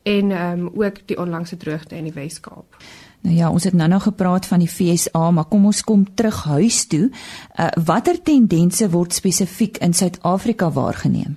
en 0.03 0.31
ehm 0.31 0.67
um, 0.67 0.71
ook 0.75 1.07
die 1.07 1.19
onlangse 1.19 1.57
droogte 1.57 1.97
in 1.97 2.05
die 2.05 2.13
Wes-Kaap. 2.13 2.77
Nou 3.23 3.37
ja, 3.37 3.51
ons 3.51 3.65
het 3.65 3.75
nou 3.79 3.89
nog 3.89 4.03
gepraat 4.03 4.47
van 4.47 4.59
die 4.59 4.69
FSA, 4.69 5.31
maar 5.31 5.45
kom 5.45 5.67
ons 5.67 5.85
kom 5.87 6.03
terug 6.15 6.45
huis 6.45 6.87
toe. 6.91 7.11
Uh, 7.55 7.69
watter 7.87 8.19
tendense 8.23 8.89
word 8.91 9.15
spesifiek 9.15 9.79
in 9.79 9.95
Suid-Afrika 9.95 10.73
waargeneem? 10.73 11.37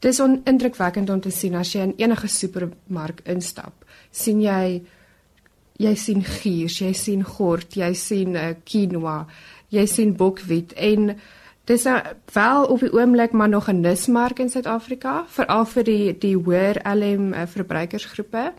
Dis 0.00 0.20
onindrukwekkend 0.20 1.10
om 1.10 1.20
te 1.20 1.30
sien 1.30 1.58
as 1.60 1.74
jy 1.74 1.84
in 1.90 1.92
enige 2.00 2.28
supermark 2.32 3.20
instap, 3.28 3.84
sien 4.10 4.40
jy 4.40 4.80
jy 5.80 5.92
sien 5.96 6.24
gier, 6.24 6.68
jy 6.68 6.92
sien 6.96 7.22
gort, 7.24 7.76
jy 7.76 7.92
sien 7.96 8.36
uh, 8.36 8.50
quinoa, 8.64 9.24
jy 9.72 9.84
sien 9.88 10.16
bokwiet 10.16 10.72
en 10.76 11.14
dis 11.68 11.84
nou 11.88 11.96
wel 12.34 12.66
op 12.74 12.82
die 12.84 12.92
oomblik 12.96 13.32
maar 13.32 13.48
nog 13.48 13.68
'n 13.68 13.80
nismark 13.80 14.40
in 14.40 14.48
Suid-Afrika, 14.48 15.24
veral 15.28 15.64
vir 15.64 15.84
die 15.84 16.18
die 16.18 16.36
hoër 16.36 16.80
LM 16.84 17.32
uh, 17.32 17.46
verbruikersgroepe. 17.46 18.52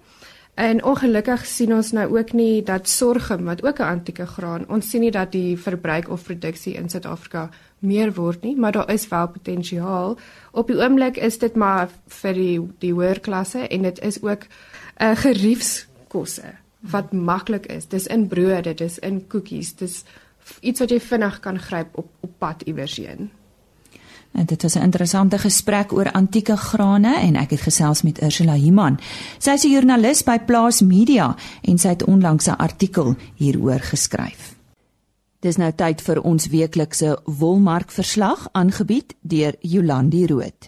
En 0.53 0.83
ongelukkig 0.83 1.45
sien 1.45 1.73
ons 1.73 1.91
nou 1.91 2.17
ook 2.17 2.33
nie 2.33 2.63
dat 2.63 2.89
sorghum 2.89 3.45
wat 3.47 3.63
ook 3.63 3.79
'n 3.79 3.91
antieke 3.97 4.25
graan, 4.25 4.69
ons 4.69 4.89
sien 4.89 5.01
nie 5.01 5.11
dat 5.11 5.31
die 5.31 5.57
verbruik 5.57 6.09
of 6.09 6.23
produksie 6.23 6.73
in 6.73 6.89
Suid-Afrika 6.89 7.49
meer 7.79 8.13
word 8.13 8.41
nie, 8.41 8.55
maar 8.55 8.71
daar 8.71 8.91
is 8.91 9.07
wel 9.07 9.27
potensiaal. 9.27 10.17
Op 10.51 10.67
die 10.67 10.75
oomblik 10.75 11.17
is 11.17 11.37
dit 11.37 11.55
maar 11.55 11.89
vir 12.07 12.33
die 12.33 12.59
die 12.79 12.93
hoër 12.93 13.19
klasse 13.19 13.67
en 13.67 13.81
dit 13.81 13.99
is 13.99 14.21
ook 14.21 14.43
'n 14.43 15.03
uh, 15.03 15.15
geriefskosse 15.15 16.53
wat 16.79 17.11
maklik 17.11 17.65
is. 17.65 17.87
Dis 17.87 18.07
in 18.07 18.27
brode, 18.27 18.73
dis 18.73 18.99
in 18.99 19.27
koekies, 19.27 19.75
dis 19.75 20.03
iets 20.59 20.79
wat 20.79 20.89
jy 20.89 20.99
vinnig 20.99 21.39
kan 21.39 21.59
gryp 21.59 21.97
op 21.97 22.09
op 22.19 22.31
pad 22.37 22.61
iewers 22.61 22.95
heen. 22.95 23.31
En 24.31 24.45
dit 24.45 24.61
was 24.61 24.75
'n 24.75 24.81
interessante 24.81 25.37
gesprek 25.37 25.93
oor 25.93 26.11
antieke 26.11 26.57
grane 26.57 27.15
en 27.19 27.35
ek 27.35 27.49
het 27.49 27.61
gesels 27.61 28.01
met 28.01 28.21
Ursula 28.21 28.53
Himan. 28.53 28.99
Sy 29.37 29.49
is 29.51 29.63
'n 29.63 29.69
joernalis 29.69 30.23
by 30.23 30.39
Plaas 30.39 30.81
Media 30.81 31.35
en 31.61 31.77
sy 31.77 31.87
het 31.87 32.03
onlangs 32.03 32.47
'n 32.47 32.57
artikel 32.57 33.15
hieroor 33.35 33.79
geskryf. 33.79 34.55
Dis 35.39 35.57
nou 35.57 35.71
tyd 35.71 36.01
vir 36.01 36.21
ons 36.21 36.47
weeklikse 36.47 37.19
wolmarkverslag 37.25 38.47
aangebied 38.51 39.15
deur 39.21 39.55
Jolandi 39.59 40.27
Root. 40.27 40.67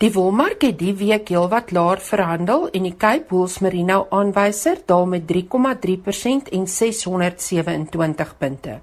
Die 0.00 0.12
wolmark 0.12 0.62
het 0.62 0.78
die 0.80 0.94
week 0.96 1.28
heelwat 1.28 1.70
laer 1.70 2.00
verhandel 2.00 2.70
en 2.70 2.82
die 2.82 2.96
Cape 2.96 3.28
Wool 3.28 3.50
Merino 3.60 4.06
aanwyser 4.10 4.78
daal 4.86 5.06
met 5.06 5.26
3,3% 5.28 6.48
en 6.50 6.66
627 6.66 8.36
punte. 8.38 8.80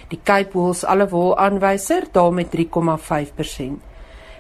Die 0.09 0.21
Cape 0.23 0.53
Wool 0.53 0.75
alle 0.87 1.09
wol 1.09 1.37
aanwyser 1.37 2.03
daal 2.13 2.33
met 2.33 2.51
3,5%. 2.51 3.81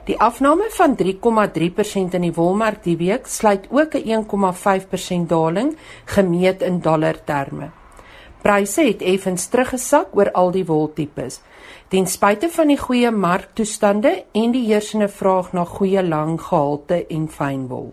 Die 0.05 0.19
afname 0.19 0.65
van 0.71 0.97
3,3% 0.97 2.15
in 2.15 2.21
die 2.21 2.33
wolmark 2.33 2.85
die 2.85 2.97
week 2.97 3.26
sluit 3.26 3.67
ook 3.71 3.95
'n 3.95 4.09
1,5% 4.09 5.29
daling 5.29 5.76
gemeet 6.05 6.62
in 6.62 6.81
dollar 6.81 7.25
terme. 7.25 7.71
Pryse 8.43 8.83
het 8.83 9.03
effens 9.03 9.47
teruggesak 9.47 10.07
oor 10.12 10.33
al 10.33 10.50
die 10.50 10.65
woltipes. 10.65 11.41
Ten 11.87 12.09
spyte 12.11 12.49
van 12.50 12.66
die 12.66 12.78
goeie 12.81 13.12
marktoestande 13.14 14.11
en 14.35 14.50
die 14.50 14.64
heersende 14.66 15.07
vraag 15.07 15.52
na 15.55 15.62
goeie 15.64 16.02
lang 16.02 16.33
gehalte 16.43 17.05
en 17.14 17.28
fynwol. 17.31 17.93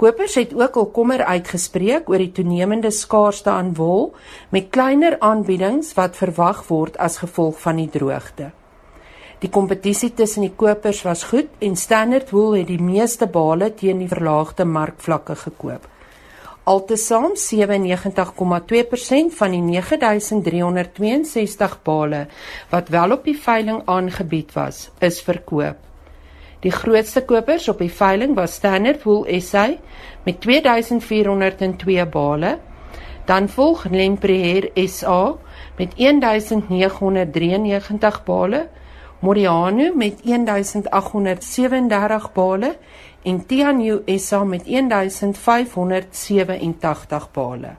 Kopers 0.00 0.34
het 0.34 0.54
ook 0.58 0.78
al 0.80 0.88
kommer 0.96 1.22
uitgespreek 1.22 2.08
oor 2.10 2.18
die 2.18 2.32
toenemende 2.34 2.90
skaarste 2.90 3.52
aan 3.52 3.74
wol 3.78 4.10
met 4.50 4.72
kleiner 4.74 5.20
aanbiedings 5.20 5.92
wat 5.94 6.18
verwag 6.18 6.64
word 6.66 6.98
as 6.98 7.20
gevolg 7.22 7.60
van 7.62 7.78
die 7.78 7.86
droogte. 7.94 8.50
Die 9.38 9.52
kompetisie 9.54 10.10
tussen 10.10 10.48
die 10.48 10.56
kopers 10.56 11.04
was 11.06 11.22
goed 11.30 11.52
en 11.62 11.78
Standard 11.78 12.34
Wool 12.34 12.58
het 12.58 12.66
die 12.72 12.82
meeste 12.82 13.30
bale 13.30 13.70
teen 13.70 14.02
die 14.02 14.10
verlaagde 14.10 14.66
markvlakke 14.66 15.38
gekoop. 15.46 15.86
Altesaam 16.64 17.32
97,2% 17.34 17.40
van 19.36 19.50
die 19.50 19.62
9362 19.62 21.82
bale 21.82 22.26
wat 22.70 22.88
wel 22.88 23.12
op 23.16 23.24
die 23.24 23.38
veiling 23.38 23.82
aangebied 23.84 24.52
was, 24.52 24.90
is 24.98 25.22
verkoop. 25.24 25.76
Die 26.60 26.72
grootste 26.72 27.24
kopers 27.24 27.68
op 27.72 27.78
die 27.80 27.92
veiling 27.92 28.34
was 28.36 28.54
Standard 28.60 29.02
Wool 29.02 29.24
SA 29.40 29.68
met 30.26 30.40
2402 30.40 32.06
bale, 32.06 32.58
dan 33.24 33.48
volg 33.48 33.84
Lempreer 33.90 34.70
SA 34.84 35.34
met 35.78 35.96
1993 35.96 38.24
bale, 38.24 38.68
Moriano 39.20 39.94
met 39.94 40.24
1837 40.24 42.32
bale 42.32 42.76
en 43.22 43.46
Tianyu 43.46 44.02
SA 44.18 44.44
met 44.44 44.66
1587 44.66 47.30
bale. 47.32 47.76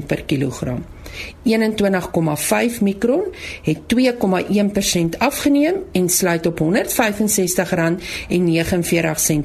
per 0.06 0.22
kilogram. 0.24 0.84
21,5 1.44 1.52
mikron 2.80 3.22
het 3.62 3.78
2,1% 3.94 5.08
afgeneem 5.18 5.74
en 5.92 6.08
sluit 6.08 6.46
op 6.46 6.60
R165,49 6.60 6.66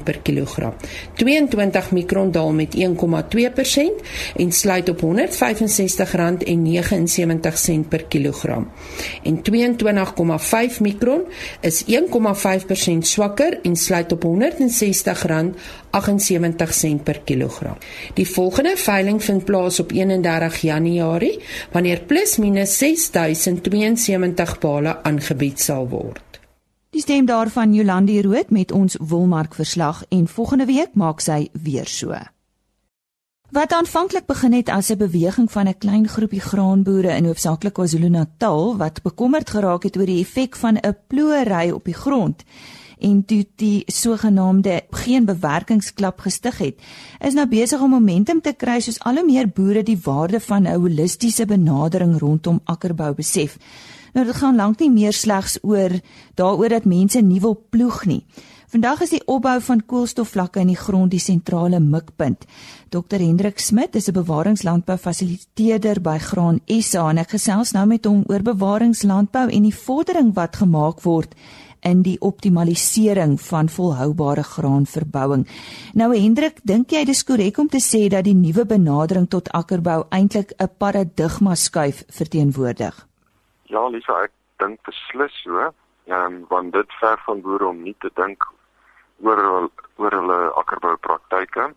per 0.04 0.18
kilogram. 0.22 0.74
22 1.14 1.90
mikron 1.90 2.30
daal 2.30 2.52
met 2.52 2.76
1,2% 2.76 2.82
en 4.36 4.52
sluit 4.52 4.88
op 4.88 5.00
R165,79 5.02 5.08
per 7.88 8.04
kilogram. 8.04 8.70
En 9.22 9.42
22,5 9.52 10.80
mikron 10.80 11.22
is 11.60 11.84
1,5% 11.84 11.90
swakker 12.98 13.60
en 13.62 13.76
sluit 13.76 14.12
op 14.12 14.24
R160,78 14.24 14.30
per 17.02 17.20
kilogram. 17.24 17.76
Die 18.14 18.28
volgende 18.28 18.76
veiling 18.76 19.24
vind 19.24 19.44
plaas 19.44 19.80
op 19.80 19.90
31 19.92 20.60
Januarie 20.60 21.38
wanneer 21.72 21.89
plus 21.98 22.36
minus 22.36 22.78
6072 22.78 24.58
bale 24.58 25.02
aangebied 25.02 25.60
sal 25.60 25.88
word. 25.88 26.40
Die 26.90 27.00
stem 27.00 27.26
daarvan 27.26 27.74
Jolandi 27.74 28.22
Rood 28.22 28.50
met 28.50 28.72
ons 28.72 28.96
wolmark 28.98 29.54
verslag 29.54 30.04
en 30.08 30.28
volgende 30.28 30.66
week 30.66 30.94
maak 30.94 31.20
sy 31.20 31.48
weer 31.52 31.86
so. 31.86 32.16
Wat 33.50 33.72
aanvanklik 33.72 34.26
begin 34.26 34.52
het 34.52 34.68
as 34.68 34.90
'n 34.90 34.96
beweging 34.96 35.50
van 35.50 35.68
'n 35.68 35.78
klein 35.78 36.08
groepie 36.08 36.40
graanboere 36.40 37.16
in 37.16 37.24
hoofsaaklik 37.24 37.72
KwaZulu-Natal 37.72 38.76
wat 38.76 39.02
bekommerd 39.02 39.50
geraak 39.50 39.82
het 39.82 39.96
oor 39.96 40.06
die 40.06 40.20
effek 40.20 40.56
van 40.56 40.76
'n 40.76 40.96
ploeëry 41.06 41.70
op 41.70 41.84
die 41.84 41.94
grond, 41.94 42.44
en 43.00 43.24
toe 43.24 43.44
die 43.56 43.84
sogenaamde 43.86 44.82
geen 44.90 45.24
bewerkingsklap 45.24 46.20
gestig 46.20 46.58
het, 46.58 46.76
is 47.20 47.34
nou 47.34 47.46
besig 47.48 47.80
om 47.80 47.90
momentum 47.90 48.40
te 48.40 48.52
kry 48.52 48.80
soos 48.80 49.00
al 49.00 49.20
hoe 49.20 49.26
meer 49.26 49.48
boere 49.48 49.82
die 49.82 49.98
waarde 50.04 50.40
van 50.40 50.66
'n 50.66 50.80
holistiese 50.80 51.46
benadering 51.46 52.18
rondom 52.18 52.60
akkerbou 52.64 53.14
besef. 53.14 53.58
Nou 54.12 54.26
dit 54.26 54.36
gaan 54.36 54.56
lank 54.56 54.80
nie 54.80 54.90
meer 54.90 55.12
slegs 55.12 55.58
oor 55.62 55.90
daaroor 56.34 56.68
dat 56.68 56.84
mense 56.84 57.20
nie 57.20 57.40
wil 57.40 57.66
ploeg 57.70 58.04
nie. 58.04 58.24
Vandag 58.70 59.00
is 59.02 59.10
die 59.10 59.22
opbou 59.26 59.56
van 59.66 59.80
koolstofvlakke 59.82 60.60
in 60.62 60.68
die 60.70 60.78
grond 60.78 61.10
die 61.10 61.18
sentrale 61.18 61.80
mikpunt. 61.82 62.44
Dr 62.94 63.18
Hendrik 63.18 63.58
Smit 63.58 63.96
is 63.98 64.06
'n 64.08 64.14
bewaringslandbou 64.14 64.96
fasiliteerder 64.96 66.00
by 66.00 66.18
Graan 66.18 66.60
SA 66.66 67.10
en 67.10 67.18
ek 67.18 67.30
gesels 67.30 67.72
nou 67.72 67.86
met 67.86 68.04
hom 68.04 68.22
oor 68.28 68.42
bewaringslandbou 68.42 69.50
en 69.50 69.62
die 69.62 69.74
vordering 69.74 70.34
wat 70.34 70.56
gemaak 70.56 71.02
word 71.02 71.34
in 71.82 72.02
die 72.02 72.16
optimalisering 72.20 73.40
van 73.40 73.68
volhoubare 73.68 74.42
graanverbouing. 74.42 75.46
Nou 75.94 76.10
Hendrik, 76.14 76.60
dink 76.64 76.90
jy 76.90 77.04
dis 77.04 77.24
korrek 77.24 77.58
om 77.58 77.68
te 77.68 77.80
sê 77.80 78.08
dat 78.08 78.24
die 78.24 78.36
nuwe 78.36 78.66
benadering 78.66 79.28
tot 79.28 79.50
akkerbou 79.52 80.04
eintlik 80.10 80.52
'n 80.58 80.68
paradigma 80.78 81.54
skuif 81.54 82.04
verteenwoordig? 82.08 83.06
Ja, 83.64 83.88
Lisa, 83.88 84.22
ek 84.24 84.32
dink 84.58 84.82
beslis 84.82 85.34
so. 85.42 85.72
Ja, 86.04 86.28
want 86.48 86.72
dit 86.72 86.92
ver 87.00 87.18
van 87.26 87.40
boere 87.40 87.66
om 87.66 87.82
nie 87.82 87.96
te 87.98 88.10
dink 88.14 88.44
oor 89.22 89.70
oor 89.96 90.10
hulle 90.10 90.52
akkerbou-praktyke 90.62 91.74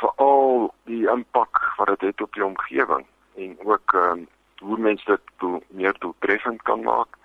veral 0.00 0.70
die 0.88 1.06
impak 1.08 1.60
wat 1.78 1.88
dit 1.92 2.08
het 2.08 2.20
op 2.20 2.32
die 2.36 2.44
omgewing 2.44 3.06
en 3.36 3.56
ook 3.64 3.92
um, 3.92 4.26
hoe 4.60 4.78
mense 4.78 5.04
dit 5.06 5.32
doel, 5.42 5.62
meer 5.68 5.96
doeltreffend 5.98 6.62
kan 6.62 6.82
maak 6.84 7.16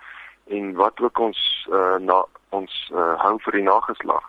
en 0.48 0.74
wat 0.74 1.00
ook 1.02 1.20
ons 1.20 1.68
uh, 1.72 1.96
na 1.96 2.26
ons 2.50 2.92
uh, 2.94 3.14
hou 3.22 3.40
vir 3.40 3.52
die 3.52 3.66
nageslag. 3.66 4.24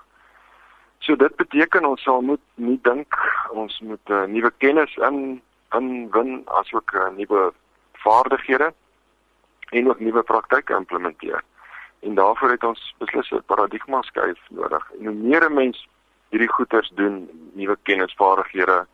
So 0.99 1.16
dit 1.16 1.37
beteken 1.37 1.85
ons 1.85 2.02
sal 2.02 2.20
moet 2.20 2.42
nie 2.54 2.78
dink 2.82 3.18
ons 3.50 3.80
moet 3.80 4.11
uh, 4.11 4.25
nuwe 4.25 4.50
kennis 4.58 4.96
in 5.08 5.42
inwin 5.76 6.42
asook 6.61 6.94
uh, 6.94 7.11
nuwe 7.16 7.52
vaardighede 7.92 8.73
en 9.70 9.88
ook 9.88 10.00
nuwe 10.00 10.23
praktyke 10.23 10.75
implementeer. 10.75 11.44
En 12.00 12.14
daarvoor 12.14 12.50
het 12.50 12.64
ons 12.64 12.94
beslis 12.99 13.30
'n 13.30 13.42
paradigma 13.46 14.02
skuif 14.02 14.40
nodig. 14.49 14.90
En 14.99 15.06
hoe 15.06 15.14
meer 15.14 15.50
'n 15.50 15.54
mens 15.54 15.88
hierdie 16.30 16.52
goeters 16.52 16.90
doen, 16.94 17.28
nuwe 17.52 17.76
kennisvaardighede, 17.82 18.87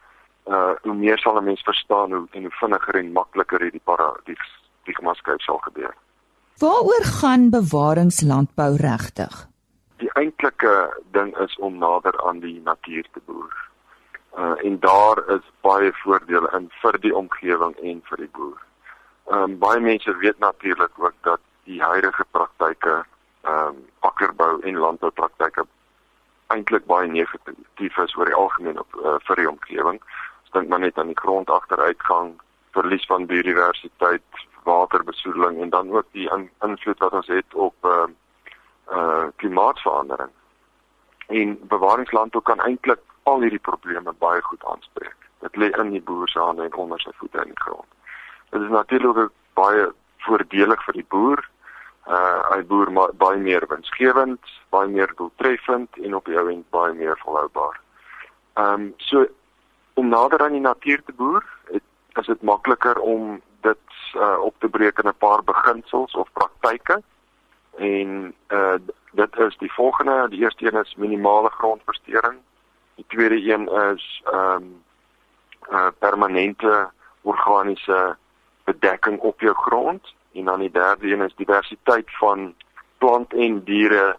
uh 0.47 0.73
hoe 0.83 0.95
meer 0.95 1.19
sal 1.19 1.37
'n 1.39 1.45
mens 1.45 1.63
verstaan 1.63 2.13
hoe 2.13 2.27
en 2.31 2.43
hoe 2.43 2.59
vinniger 2.61 2.95
en 2.95 3.13
makliker 3.13 3.61
hierdie 3.61 3.85
paradigma 3.85 5.15
skuif 5.15 5.43
sal 5.43 5.59
gebeur. 5.59 5.95
Waaroor 6.59 7.05
gaan 7.05 7.51
bewaringslandbou 7.51 8.77
regtig? 8.77 9.49
Die 9.97 10.13
eintlike 10.13 11.03
ding 11.11 11.37
is 11.39 11.57
om 11.57 11.79
nader 11.79 12.23
aan 12.27 12.41
die 12.41 12.61
natuur 12.65 13.07
te 13.13 13.21
boer. 13.25 13.55
Uh 14.37 14.55
en 14.65 14.81
daar 14.81 15.23
is 15.29 15.45
baie 15.61 15.93
voordele 15.93 16.51
in 16.57 16.71
vir 16.83 16.99
die 17.01 17.15
omgewing 17.17 17.77
en 17.83 18.03
vir 18.09 18.17
die 18.17 18.31
boer. 18.33 18.61
Ehm 19.31 19.43
um, 19.43 19.59
baie 19.59 19.81
mense 19.81 20.17
weet 20.17 20.39
natuurlik 20.39 20.93
ook 20.97 21.15
dat 21.21 21.41
die 21.65 21.83
huidige 21.83 22.25
praktyke 22.31 23.05
ehm 23.43 23.67
um, 23.69 23.85
akkerbou 24.01 24.61
en 24.61 24.77
landboupraktyke 24.77 25.67
eintlik 26.47 26.87
baie 26.87 27.09
negatief 27.09 27.99
is 28.05 28.17
oor 28.17 28.29
die 28.29 28.39
algemeen 28.45 28.79
op 28.79 28.97
uh, 29.01 29.17
vir 29.27 29.41
die 29.41 29.49
omgewing. 29.51 30.01
Ek 30.47 30.57
dink 30.57 30.69
maar 30.69 30.83
net 30.85 30.99
aan 31.01 31.13
die 31.13 31.21
grondagteruitgang, 31.21 32.35
verlies 32.77 33.07
van 33.09 33.29
biodiversiteit, 33.31 34.43
waterbesoedeling 34.65 35.61
en 35.61 35.71
dan 35.71 35.91
ook 35.91 36.07
die 36.13 36.29
in, 36.31 36.51
invloed 36.61 36.99
wat 36.99 37.13
ons 37.13 37.27
het 37.27 37.55
op 37.55 37.75
uh 37.85 38.07
uh 38.91 39.27
klimaatsverandering. 39.37 40.31
En 41.27 41.59
bewaringslandbou 41.69 42.43
kan 42.43 42.61
eintlik 42.61 43.01
al 43.23 43.41
hierdie 43.41 43.63
probleme 43.63 44.13
baie 44.13 44.43
goed 44.43 44.65
aanspreek. 44.65 45.17
Dit 45.41 45.57
lê 45.57 45.71
in 45.79 45.91
die 45.91 46.03
boer 46.03 46.29
se 46.29 46.39
hande 46.39 46.65
en 46.65 46.75
onder 46.75 47.01
sy 47.01 47.11
voete 47.15 47.39
in 47.39 47.55
die 47.55 47.63
grond. 47.65 47.89
Dit 48.51 48.63
is 48.63 48.69
natuurlik 48.69 49.31
baie 49.55 49.89
voordelig 50.27 50.85
vir 50.85 50.95
die 51.01 51.09
boer 51.09 51.49
uh 52.11 52.41
hy 52.51 52.63
boer 52.67 52.91
baie 53.19 53.39
meer 53.39 53.65
winsgewend, 53.71 54.43
baie 54.75 54.89
meer 54.89 55.13
doeltreffend 55.17 55.99
en 56.03 56.15
op 56.19 56.27
die 56.27 56.39
ou 56.39 56.49
end 56.51 56.67
baie 56.75 56.95
meer 56.99 57.19
volhoubaar. 57.23 57.79
Ehm 58.59 58.75
um, 58.81 58.93
so 58.97 59.27
om 59.95 60.09
nader 60.09 60.43
aan 60.43 60.57
die 60.57 60.65
natuur 60.65 61.03
te 61.05 61.13
boer, 61.13 61.45
het, 61.71 61.83
is 62.21 62.27
dit 62.27 62.43
makliker 62.43 62.99
om 62.99 63.41
dit 63.63 63.79
uh 64.15 64.39
op 64.41 64.55
te 64.59 64.69
breek 64.69 64.99
in 64.99 65.09
'n 65.09 65.19
paar 65.19 65.45
beginsels 65.45 66.15
of 66.15 66.33
praktyke. 66.33 67.03
En 67.77 68.35
uh 68.49 68.75
dit 69.13 69.37
is 69.39 69.57
die 69.59 69.73
volgende, 69.73 70.29
die 70.29 70.41
eerste 70.41 70.67
een 70.67 70.81
is 70.85 70.95
minimale 70.95 71.51
grondversteuring. 71.51 72.39
Die 72.95 73.05
tweede 73.09 73.53
een 73.53 73.69
is 73.97 74.23
ehm 74.25 74.63
um, 74.63 74.83
uh 75.71 75.89
permanente 75.99 76.91
organiese 77.23 78.17
bedekking 78.65 79.21
op 79.21 79.41
jou 79.41 79.55
grond 79.55 80.15
en 80.33 80.45
dan 80.45 80.61
die 80.61 80.71
derde 80.71 81.13
een 81.13 81.21
is 81.21 81.35
diversiteit 81.35 82.17
van 82.17 82.55
plant 82.99 83.35
en 83.35 83.65
diere 83.65 84.17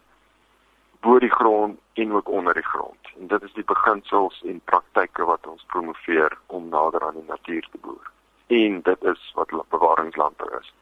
bo 1.00 1.20
die 1.20 1.32
grond 1.32 1.80
en 1.94 2.14
ook 2.14 2.30
onder 2.30 2.54
die 2.54 2.66
grond. 2.66 2.98
En 3.20 3.28
dit 3.28 3.42
is 3.44 3.54
die 3.54 3.64
beginsels 3.64 4.44
en 4.46 4.62
praktyke 4.64 5.26
wat 5.26 5.48
ons 5.48 5.64
promoveer 5.68 6.38
om 6.46 6.70
nader 6.70 7.04
aan 7.04 7.20
die 7.20 7.28
natuur 7.28 7.68
te 7.72 7.78
boer. 7.82 8.12
En 8.48 8.82
dit 8.84 9.04
is 9.04 9.32
wat 9.36 9.50
bewaringslandbou 9.70 10.50
is. 10.60 10.74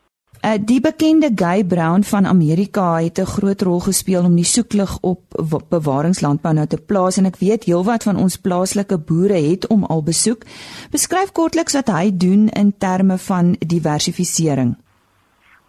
Uh, 0.42 0.58
die 0.58 0.80
bekende 0.82 1.30
Guy 1.36 1.64
Brown 1.64 2.02
van 2.02 2.26
Amerika 2.26 2.96
het 2.98 3.20
'n 3.20 3.26
groot 3.26 3.62
rol 3.62 3.80
gespeel 3.80 4.24
om 4.24 4.36
die 4.36 4.46
soeklig 4.46 4.98
op 5.02 5.22
bewaringslandbou 5.70 6.54
nou 6.54 6.68
te 6.68 6.82
plaas 6.82 7.18
en 7.18 7.26
ek 7.26 7.38
weet 7.38 7.64
heelwat 7.64 8.04
van 8.04 8.18
ons 8.18 8.38
plaaslike 8.38 8.98
boere 8.98 9.40
het 9.50 9.68
hom 9.70 9.84
al 9.84 10.04
besoek. 10.04 10.42
Beskryf 10.92 11.32
kortliks 11.32 11.74
wat 11.74 11.88
hy 11.88 12.18
doen 12.18 12.48
in 12.48 12.78
terme 12.78 13.18
van 13.18 13.56
diversifisering. 13.60 14.76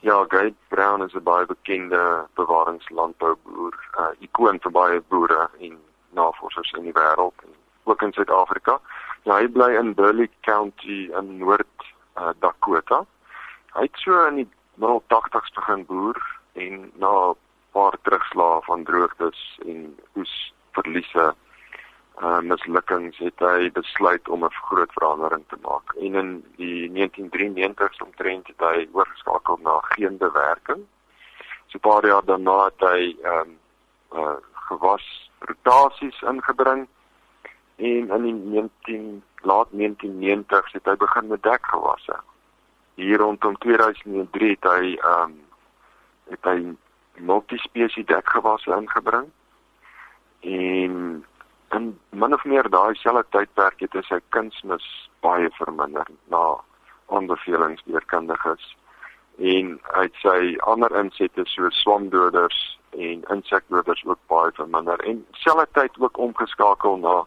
Ja, 0.00 0.24
Guy 0.28 0.54
Brown 0.68 1.02
is 1.02 1.14
'n 1.14 1.22
baie 1.22 1.46
bekende 1.46 2.26
bewaringslandbouboer, 2.34 3.74
'n 3.74 4.00
uh, 4.00 4.06
ikoon 4.18 4.58
vir 4.60 4.72
baie 4.72 5.02
boere 5.08 5.50
en 5.60 5.76
navorsers 6.10 6.72
in 6.72 6.82
die 6.82 6.92
wêreld 6.92 7.34
en 7.44 7.52
ook 7.84 8.02
in 8.02 8.12
Suid-Afrika. 8.12 8.80
Ja, 9.22 9.36
hy 9.38 9.46
bly 9.54 9.76
in 9.78 9.92
Burleigh 9.94 10.34
County 10.42 11.04
in 11.14 11.36
Noord-Dakota. 11.38 13.04
Uh, 13.04 13.76
hy 13.76 13.84
het 13.86 14.00
so 14.02 14.18
in 14.26 14.40
die 14.40 14.48
middel 14.82 14.98
80's 15.14 15.52
begin 15.54 15.84
boer 15.86 16.18
en 16.58 16.88
na 16.98 17.12
'n 17.30 17.36
paar 17.70 17.94
terugslae 18.02 18.58
van 18.66 18.82
droogtes 18.84 19.40
en 19.66 19.94
oesverliese 20.18 21.34
uh 22.22 22.40
mislukkings 22.44 23.18
het 23.18 23.38
hy 23.38 23.70
besluit 23.70 24.28
om 24.28 24.44
'n 24.44 24.58
groot 24.68 24.92
verandering 24.92 25.44
te 25.48 25.58
maak. 25.62 25.94
En 26.02 26.14
in 26.14 26.30
die 26.56 26.90
1993s 26.90 28.02
omtrent 28.02 28.46
het 28.46 28.60
hy 28.60 28.88
oorgeskakel 28.92 29.58
na 29.62 29.78
geen 29.94 30.18
bewerking. 30.18 30.82
So 31.70 31.78
'n 31.78 31.86
paar 31.88 32.06
jaar 32.06 32.24
daarna 32.24 32.64
het 32.64 32.80
hy 32.80 33.16
um 33.22 33.58
uh 34.12 34.36
gewas 34.66 35.30
rotasies 35.38 36.22
ingebring 36.22 36.88
en 37.76 38.10
in 38.10 38.22
die 38.22 38.34
19 38.34 39.22
laat 39.42 39.68
1990s 39.72 40.72
het 40.72 40.84
hy 40.84 40.96
begin 40.96 41.26
met 41.26 41.42
dekgewasse. 41.42 42.16
Hier 42.94 43.18
rondom 43.18 43.56
2003 43.58 44.50
het 44.50 44.68
hy 44.70 44.96
um 45.16 45.38
het 46.30 46.44
hy 46.46 46.58
multispesie 47.16 48.04
dekgewasse 48.04 48.70
ingebring. 48.76 49.30
En 50.40 51.24
in 51.70 51.98
min 52.10 52.34
of 52.34 52.44
meer 52.44 52.68
daai 52.70 52.94
selfde 52.94 53.24
tydperk 53.30 53.80
het 53.80 53.96
hy 53.96 54.04
sy 54.08 54.20
kunsmis 54.34 54.86
baie 55.24 55.50
verminder 55.58 56.06
na 56.32 56.44
aanbevelings 57.12 57.82
deur 57.88 58.04
kundiges. 58.12 58.64
En 59.38 59.78
het 59.96 60.16
sy 60.22 60.54
ander 60.68 60.92
insette 61.00 61.44
so 61.48 61.70
swamdoders 61.82 62.60
en 62.92 63.24
insekdoders 63.32 64.04
ook 64.04 64.20
baie 64.28 64.52
verminder. 64.56 65.00
En 65.08 65.24
selfde 65.44 65.68
tyd 65.72 65.98
ook 65.98 66.18
omgeskakel 66.18 66.98
na 67.00 67.22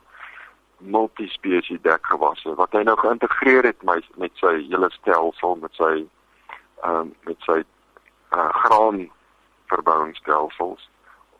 multispesie 0.86 1.80
dekgewasse 1.82 2.56
wat 2.60 2.74
hy 2.78 2.84
nou 2.84 2.98
geïntegreer 3.00 3.64
het 3.72 3.84
met 3.84 4.06
met 4.22 4.32
sy 4.42 4.56
hele 4.70 4.90
stelsel 5.00 5.58
met 5.62 5.74
sy 5.82 5.94
ehm 6.84 7.00
um, 7.00 7.14
met 7.30 7.48
sy 7.48 7.62
uh, 7.62 8.50
graan 8.64 9.06
verbouingsstelsels 9.72 10.90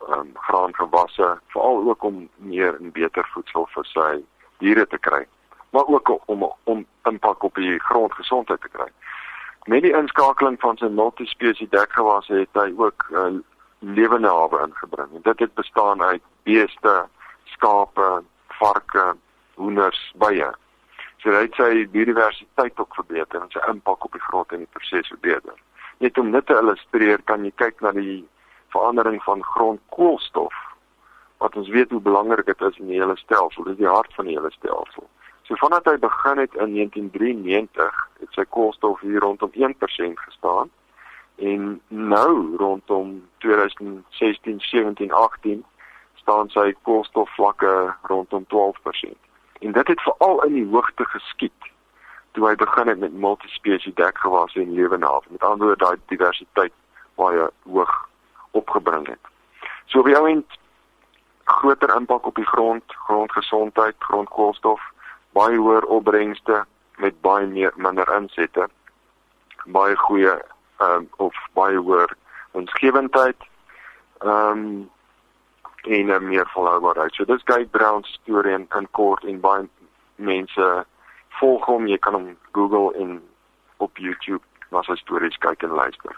um, 0.08 0.30
graangewasse 0.48 1.38
veral 1.54 1.88
ook 1.88 2.02
om 2.02 2.28
meer 2.36 2.76
en 2.80 2.92
beter 2.92 3.28
voedsel 3.34 3.68
vir 3.74 3.90
sy 3.94 4.10
diere 4.58 4.86
te 4.86 4.98
kry 4.98 5.26
maar 5.76 5.86
ook 5.86 6.20
om 6.24 6.52
om 6.64 6.86
impak 7.02 7.42
op 7.42 7.54
die 7.54 7.80
grondgesondheid 7.80 8.60
te 8.60 8.68
kry. 8.68 8.88
Met 9.64 9.82
die 9.82 9.96
inskakeling 9.96 10.60
van 10.60 10.76
sy 10.76 10.88
multispesie 10.88 11.68
dekgewasse 11.68 12.32
het 12.32 12.60
hy 12.60 12.70
ook 12.76 13.06
uh, 13.10 13.26
lewende 13.78 14.28
hawe 14.28 14.62
ingebring. 14.66 15.22
Dit 15.22 15.38
het 15.38 15.54
bestaan 15.54 16.02
uit 16.02 16.22
beeste 16.42 16.94
skape 17.44 18.22
varke 18.60 19.04
hoenders 19.60 20.00
bye 20.22 20.52
so 21.22 21.32
hy 21.32 21.46
het 21.46 21.58
sy 21.58 21.86
biodiversiteit 21.92 22.78
ook 22.80 22.94
verbeter 23.00 23.42
en 23.42 23.52
sy 23.54 23.62
impak 23.72 24.04
op 24.04 24.12
die 24.16 24.26
grond 24.28 24.52
en 24.52 24.64
die 24.64 24.74
proses 24.76 25.10
verbeter 25.14 25.56
net 26.04 26.18
om 26.18 26.32
dit 26.32 26.46
te 26.46 26.56
illustreer 26.60 27.22
kan 27.30 27.44
jy 27.44 27.52
kyk 27.56 27.80
na 27.84 27.92
die 27.96 28.22
verandering 28.74 29.22
van 29.24 29.44
grondkoolstof 29.54 30.54
wat 31.38 31.56
ons 31.56 31.68
weet 31.68 31.90
hoe 31.90 32.00
belangrik 32.00 32.46
dit 32.46 32.60
is 32.60 32.78
in 32.78 32.86
die 32.86 33.00
hele 33.00 33.16
stelsel. 33.16 33.64
Dit 33.64 33.76
is 33.76 33.84
die 33.84 33.92
hart 33.92 34.14
van 34.14 34.28
die 34.28 34.36
hele 34.36 34.50
stelsel. 34.54 35.08
So 35.46 35.54
vanaf 35.60 35.84
hy 35.86 35.96
begin 36.02 36.40
het 36.42 36.54
in 36.54 36.72
1993, 36.74 38.00
het 38.20 38.38
sy 38.38 38.44
koolstof 38.56 39.00
hier 39.04 39.20
rondom 39.22 39.52
1% 39.52 40.22
gestaan 40.24 40.72
en 41.36 41.80
nou 41.88 42.56
rondom 42.56 43.18
2016, 43.44 44.60
17, 44.70 45.12
18 45.12 45.64
staan 46.22 46.48
sy 46.50 46.72
koolstofvlakke 46.88 47.74
rondom 48.10 48.46
12%. 48.54 49.25
En 49.60 49.72
dit 49.72 49.88
het 49.88 50.00
veral 50.00 50.42
in 50.44 50.52
die 50.52 50.68
hoogte 50.70 51.04
geskied 51.04 51.72
toe 52.32 52.48
hy 52.48 52.54
begin 52.54 52.88
het 52.88 52.98
met 52.98 53.12
multispesie 53.12 53.92
dekgewasse 53.96 54.60
en 54.60 54.72
lewenhawe. 54.72 55.24
Met 55.28 55.42
ander 55.42 55.66
woorde 55.66 55.84
daai 55.84 55.96
diversiteit 56.06 56.72
baie 57.16 57.48
hoog 57.64 58.08
opgebring 58.50 59.06
het. 59.06 59.32
So 59.86 60.02
wie 60.02 60.16
ou 60.18 60.44
groter 61.44 61.94
impak 61.94 62.26
op 62.26 62.34
die 62.34 62.46
grond, 62.46 62.82
grondgesondheid, 62.86 63.94
grondkoolstof, 63.98 64.80
baie 65.32 65.56
hoër 65.56 65.84
opbrengste 65.84 66.64
met 66.96 67.20
baie 67.20 67.46
meer 67.46 67.72
minder 67.76 68.08
insette. 68.16 68.68
Baie 69.64 69.96
goeie 69.96 70.34
ehm 70.76 70.92
um, 70.92 71.08
of 71.16 71.36
baie 71.52 71.78
hoër 71.78 72.16
winsgewendheid. 72.52 73.48
Ehm 74.18 74.58
um, 74.58 74.90
en 75.86 76.10
'n 76.10 76.26
meer 76.26 76.46
volhoubaarheid. 76.54 77.14
So 77.14 77.24
dis 77.24 77.42
Guy 77.44 77.66
Brown 77.66 78.04
se 78.04 78.12
storie 78.22 78.54
in, 78.54 78.66
in 78.78 78.88
kort 78.90 79.24
en 79.24 79.40
baie 79.40 79.68
mense 80.16 80.84
volg 81.28 81.64
hom. 81.64 81.86
Jy 81.86 81.98
kan 81.98 82.14
hom 82.14 82.36
Google 82.52 82.92
en 82.94 83.22
op 83.76 83.98
YouTube 83.98 84.44
na 84.70 84.82
sy 84.82 84.94
stories 84.94 85.36
kyk 85.38 85.62
en 85.62 85.70
luister. 85.70 86.16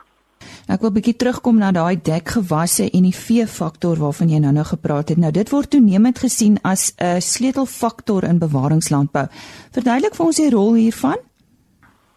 Ek 0.68 0.80
wil 0.80 0.92
bietjie 0.92 1.16
terugkom 1.16 1.58
na 1.58 1.70
daai 1.72 1.96
dekgewasse 1.96 2.90
en 2.92 3.02
die 3.02 3.16
vee-faktor 3.16 3.96
waarvan 3.96 4.28
jy 4.28 4.38
nou-nou 4.38 4.64
gepraat 4.64 5.08
het. 5.08 5.18
Nou 5.18 5.32
dit 5.32 5.50
word 5.50 5.70
toenemend 5.70 6.18
gesien 6.18 6.58
as 6.62 6.92
'n 7.00 7.20
sleutelfaktor 7.20 8.24
in 8.24 8.38
bewaringslandbou. 8.38 9.26
Verduidelik 9.72 10.14
vir 10.14 10.26
ons 10.26 10.36
die 10.36 10.50
rol 10.50 10.74
hiervan. 10.74 11.16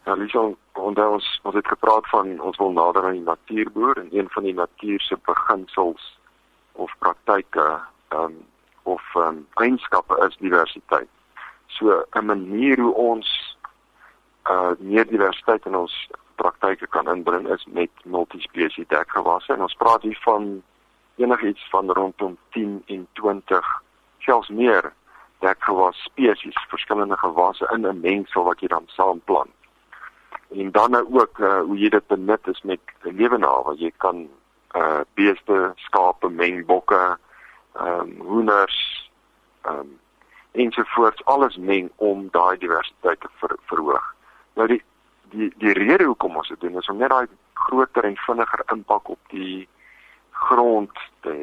Ja, 0.06 0.14
Lisa, 0.16 0.40
onthou 0.74 1.14
ons 1.14 1.40
ons 1.44 1.56
het 1.56 1.68
gepraat 1.68 2.10
van 2.10 2.40
ons 2.42 2.58
wil 2.58 2.72
nader 2.72 3.06
aan 3.06 3.20
die 3.20 3.30
natuur 3.34 3.72
boer 3.72 3.98
en 3.98 4.10
een 4.12 4.28
van 4.30 4.44
die 4.44 4.54
natuur 4.54 5.00
se 5.00 5.18
beginsels 5.26 6.21
of 6.74 6.92
praktyke 7.00 7.80
um, 8.10 8.46
of 8.84 9.02
um, 9.16 9.48
eienskappe 9.54 10.28
is 10.28 10.38
diversiteit. 10.38 11.10
So 11.68 12.06
'n 12.12 12.26
manier 12.26 12.80
hoe 12.80 12.94
ons 12.94 13.58
uh 14.50 14.72
meer 14.80 15.08
diversiteit 15.08 15.66
in 15.66 15.76
ons 15.76 16.10
praktyke 16.36 16.88
kan 16.88 17.08
inbring 17.08 17.48
is 17.48 17.66
met 17.66 17.90
multispesie 18.04 18.86
dekgewasse 18.88 19.54
en 19.54 19.62
ons 19.62 19.78
praat 19.78 20.02
hier 20.02 20.20
van 20.24 20.64
enigiets 21.16 21.70
van 21.70 21.92
rondom 21.92 22.38
10 22.50 22.84
en 22.86 23.08
20 23.14 23.82
selfs 24.20 24.50
meer 24.50 24.94
dekgewas 25.40 26.04
spesies 26.04 26.66
verskillende 26.70 27.18
gewasse 27.18 27.70
in 27.74 27.88
'n 27.88 28.00
mengsel 28.00 28.44
wat 28.44 28.60
jy 28.60 28.68
dan 28.68 28.84
saamplant. 28.88 29.54
En 30.50 30.72
dan 30.72 30.92
nou 30.92 31.06
ook 31.20 31.40
uh, 31.40 31.62
hoe 31.62 31.78
jy 31.78 31.90
dit 31.90 32.08
benut 32.08 32.48
is 32.48 32.62
met 32.62 32.80
lewenawe. 33.02 33.76
Jy 33.78 33.92
kan 33.98 34.30
uh 34.76 35.02
beeste, 35.14 35.74
skape, 35.76 36.30
meng, 36.30 36.66
bokke, 36.66 37.18
ehm 37.74 38.00
um, 38.00 38.16
hoenders, 38.28 39.10
ehm 39.62 39.80
um, 39.80 40.00
ensovoorts 40.52 41.26
alles 41.26 41.58
meng 41.58 41.92
om 41.96 42.28
daai 42.32 42.58
diversiteit 42.58 43.20
te 43.20 43.30
ver, 43.40 43.56
verhoog. 43.66 44.16
Nou 44.54 44.68
die 44.68 44.84
die 45.32 45.52
die 45.58 45.74
rede 45.74 46.04
hoekom 46.04 46.36
ons 46.36 46.48
dit 46.48 46.60
doen 46.60 46.78
is 46.78 46.90
om 46.90 46.98
net 46.98 47.10
daai 47.10 47.28
groter 47.54 48.04
en 48.04 48.18
vinniger 48.18 48.64
impak 48.74 49.10
op 49.10 49.20
die 49.30 49.68
grond 50.32 51.00
te 51.22 51.36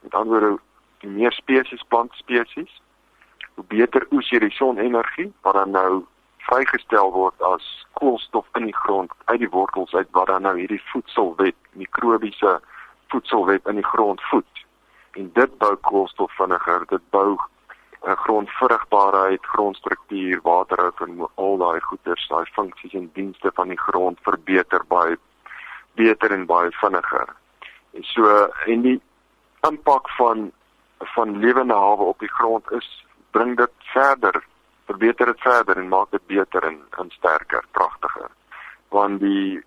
met 0.00 0.14
ander 0.14 0.40
woorde 0.40 0.62
die 1.02 1.10
meer 1.10 1.32
spesies 1.32 1.82
plantspesies 1.88 2.80
hoe 3.54 3.64
beter 3.68 4.06
oes 4.10 4.30
jy 4.30 4.40
die 4.44 4.54
sonenergie 4.56 5.30
wat 5.46 5.58
dan 5.58 5.74
nou 5.76 6.02
vrygestel 6.46 7.12
word 7.14 7.46
as 7.48 7.66
koolstof 7.98 8.46
in 8.58 8.68
die 8.70 8.78
grond 8.84 9.12
uit 9.24 9.40
die 9.42 9.50
wortels 9.50 9.94
uit 9.94 10.10
wat 10.18 10.30
dan 10.30 10.46
nou 10.46 10.54
hierdie 10.58 10.82
voedselwet 10.92 11.58
mikrobiese 11.82 12.58
voedselwet 13.12 13.66
in 13.70 13.80
die 13.80 13.90
grond 13.94 14.22
voed 14.30 14.64
en 15.20 15.30
dit 15.36 15.58
bou 15.60 15.74
koolstof 15.88 16.32
vinniger 16.40 16.86
dit 16.94 17.10
bou 17.10 17.36
'n 18.02 18.16
grondvrugbaarheid, 18.16 19.46
grondstruktuur, 19.46 20.40
waterhou 20.42 20.92
en 21.06 21.28
al 21.34 21.56
daai 21.56 21.80
goeders, 21.80 22.28
daai 22.28 22.46
funksies 22.52 22.94
en 22.98 23.10
dienste 23.14 23.50
van 23.54 23.68
die 23.68 23.78
grond 23.78 24.18
verbeter 24.22 24.82
baie 24.88 25.16
beter 25.94 26.32
en 26.32 26.46
baie 26.46 26.70
vinniger. 26.80 27.28
En 27.94 28.02
so 28.02 28.48
en 28.66 28.82
die 28.82 29.00
impak 29.68 30.10
van 30.18 30.50
van 31.14 31.38
lewende 31.38 31.74
hawe 31.74 32.02
op 32.14 32.18
die 32.18 32.32
grond 32.32 32.70
is 32.72 33.04
bring 33.30 33.56
dit 33.56 33.70
verder, 33.94 34.44
verbeter 34.86 35.26
dit 35.26 35.40
verder 35.40 35.76
en 35.76 35.88
maak 35.88 36.10
dit 36.10 36.26
beter 36.26 36.62
en 36.62 36.80
en 36.90 37.10
sterker, 37.10 37.64
kragtiger. 37.70 38.30
Want 38.88 39.20
die 39.20 39.62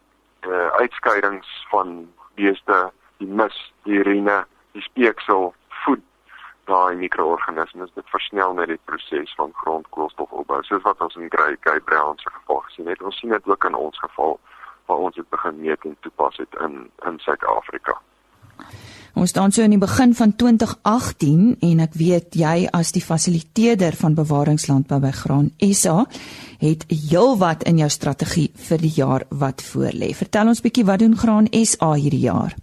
uh, 0.47 0.67
uitskeidings 0.67 1.65
van 1.69 2.13
beeste, 2.35 2.91
die 3.17 3.27
mis, 3.27 3.57
die 3.87 3.99
urine, 4.01 4.43
die 4.75 4.83
speeksel 4.85 5.53
voed 5.83 6.03
daai 6.69 6.95
mikroorganismes 6.97 7.93
dit 7.95 8.09
versnel 8.13 8.55
net 8.57 8.71
die 8.73 8.81
proses 8.89 9.33
van 9.39 9.53
grondkoolstofopbou 9.61 10.63
soos 10.65 10.83
wat 10.87 11.01
ons 11.05 11.17
in 11.19 11.29
Grey 11.33 11.57
Gay 11.67 11.79
Brown 11.89 12.17
se 12.21 12.31
geval 12.31 12.63
gesien 12.69 12.89
het 12.89 13.03
ons 13.05 13.19
sien 13.21 13.33
dit 13.35 13.47
ook 13.51 13.69
in 13.69 13.77
ons 13.77 13.99
geval 14.07 14.39
waar 14.89 15.05
ons 15.09 15.15
dit 15.15 15.29
begin 15.29 15.61
meet 15.61 15.85
en 15.85 15.95
toepas 16.07 16.41
het 16.41 16.59
in 16.65 16.85
in 17.05 17.21
Suid-Afrika 17.27 17.99
Ons 19.15 19.31
staan 19.31 19.53
so 19.55 19.63
in 19.63 19.71
die 19.71 19.79
begin 19.79 20.11
van 20.15 20.33
2018 20.35 21.61
en 21.63 21.83
ek 21.85 21.93
weet 21.95 22.35
jy 22.35 22.65
as 22.75 22.91
die 22.91 23.03
fasiliteerder 23.03 23.95
van 23.95 24.17
bewaringslandbou 24.17 24.99
by 25.05 25.11
Graan 25.15 25.53
SA 25.71 26.01
het 26.59 26.83
heelwat 26.91 27.63
in 27.63 27.79
jou 27.79 27.89
strategie 27.89 28.49
vir 28.67 28.83
die 28.83 28.91
jaar 28.97 29.23
wat 29.29 29.63
voorlê. 29.63 30.11
Vertel 30.11 30.51
ons 30.51 30.63
bietjie 30.65 30.83
wat 30.91 30.99
doen 30.99 31.15
Graan 31.15 31.47
SA 31.63 31.93
hierdie 31.95 32.25
jaar? 32.27 32.57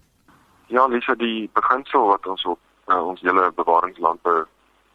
Ja, 0.72 0.86
Lisa, 0.86 1.12
die 1.14 1.50
beginsel 1.52 2.06
wat 2.08 2.26
ons 2.26 2.44
op 2.48 2.60
uh, 2.88 2.96
ons 3.04 3.20
hele 3.20 3.50
bewaringslandbou 3.52 4.46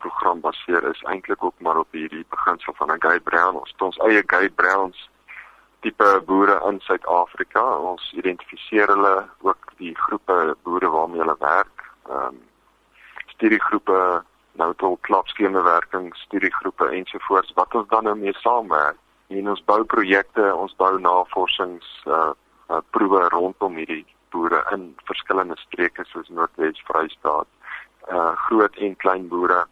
program 0.02 0.40
baseer 0.42 0.88
is 0.90 1.04
eintlik 1.12 1.44
ook 1.44 1.60
maar 1.62 1.78
op 1.78 1.92
hierdie 1.94 2.24
beginsel 2.34 2.74
van 2.80 2.90
'n 2.94 3.04
Guy 3.06 3.20
Brown 3.20 3.60
ons 3.60 3.74
ons 3.88 4.00
eie 4.08 4.24
Guy 4.26 4.50
Browns 4.50 5.10
tipe 5.86 6.08
boere 6.26 6.58
in 6.70 6.80
Suid-Afrika. 6.80 7.62
Ons 7.92 8.10
identifiseer 8.18 8.88
hulle 8.88 9.30
ook 9.42 9.70
die 9.78 9.94
groepe 9.98 10.58
boere 10.63 10.90
waarmee 10.90 11.22
hulle 11.22 11.38
werk. 11.40 11.86
Ehm 12.10 12.26
um, 12.26 12.42
studiegroepe 13.36 14.24
nou 14.52 14.74
tot 14.82 15.02
klapskemerwerking 15.02 16.16
studiegroepe 16.16 16.90
ensovoorts 16.90 17.54
wat 17.54 17.76
ons 17.76 17.88
dan 17.88 18.04
nou 18.04 18.18
mee 18.18 18.34
saamwerk. 18.34 18.98
En 19.28 19.50
ons 19.50 19.66
bou 19.66 19.84
projekte 19.84 20.56
ons 20.56 20.76
bou 20.76 21.00
navorsings 21.00 22.04
uh, 22.06 22.34
uh 22.70 22.82
proewe 22.90 23.28
rondom 23.30 23.76
hierdie 23.76 24.06
boere 24.30 24.66
in 24.72 24.96
verskillende 25.28 25.58
streke 25.58 26.04
soos 26.06 26.30
Noordwes 26.30 26.80
Vrystaat 26.88 27.48
uh 28.10 28.36
groot 28.48 28.76
en 28.76 28.96
klein 28.96 29.28
boere. 29.28 29.66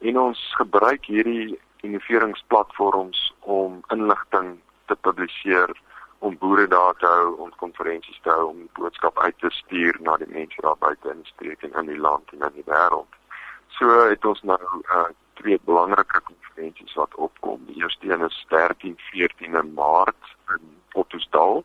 En 0.00 0.18
ons 0.18 0.38
gebruik 0.56 1.06
hierdie 1.06 1.58
innoveringsplatforms 1.80 3.32
om 3.40 3.80
inligting 3.88 4.58
te 4.86 4.96
publiseer 5.00 5.72
om 6.18 6.36
boere 6.38 6.66
daar 6.68 6.94
te 6.98 7.06
hou, 7.06 7.38
om 7.38 7.50
konferensies 7.56 8.20
te 8.22 8.30
hou, 8.30 8.48
om 8.50 8.68
boodskap 8.78 9.18
uit 9.18 9.38
te 9.38 9.50
stuur 9.50 9.96
na 10.00 10.16
die 10.16 10.28
mense 10.28 10.60
daar 10.60 10.76
buite 10.78 11.10
in 11.10 11.22
die 11.22 11.32
streek 11.32 11.62
en 11.62 11.72
in 11.80 11.86
die 11.86 11.98
land 11.98 12.28
en 12.32 12.44
in 12.46 12.60
die 12.60 12.68
wêreld. 12.68 13.18
So 13.78 13.88
het 14.10 14.24
ons 14.24 14.42
nou 14.42 14.60
uh 14.92 15.08
twee 15.40 15.58
belangrike 15.64 16.20
konferensies 16.28 16.94
wat 16.94 17.14
opkom. 17.14 17.64
Die 17.66 17.80
eerste 17.80 18.12
een 18.12 18.20
is 18.28 18.44
13 18.48 18.98
14 19.10 19.56
Maart 19.74 20.36
in 20.52 20.76
Ottosdal 20.92 21.64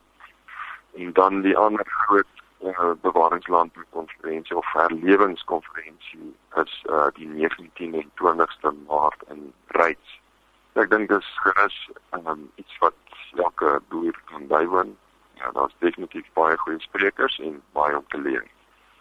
en 0.95 1.13
dan 1.13 1.41
die 1.41 1.57
ander 1.57 1.85
groot 1.85 2.36
uh, 2.63 2.93
bewaringslandboukonferensie 3.01 4.57
of 4.57 4.65
herlewingskonferensie 4.73 6.33
is 6.63 6.73
uh, 6.89 7.07
die 7.13 7.27
19 7.27 7.93
en 7.93 8.11
20ste 8.21 8.73
Maart 8.87 9.23
in 9.33 9.53
Ryds. 9.67 10.19
Ek 10.77 10.89
dink 10.89 11.09
dis 11.09 11.29
gerus 11.41 11.77
um, 12.13 12.49
iets 12.61 12.77
wat 12.83 12.97
elke 13.37 13.79
boer 13.89 14.17
kan 14.31 14.47
bywoon. 14.49 14.93
Ja, 15.37 15.51
daar's 15.53 15.75
definitief 15.79 16.25
baie 16.33 16.57
goeie 16.57 16.79
sprekers 16.81 17.39
en 17.45 17.61
baie 17.77 17.97
om 17.97 18.05
te 18.13 18.21
leer. 18.21 18.45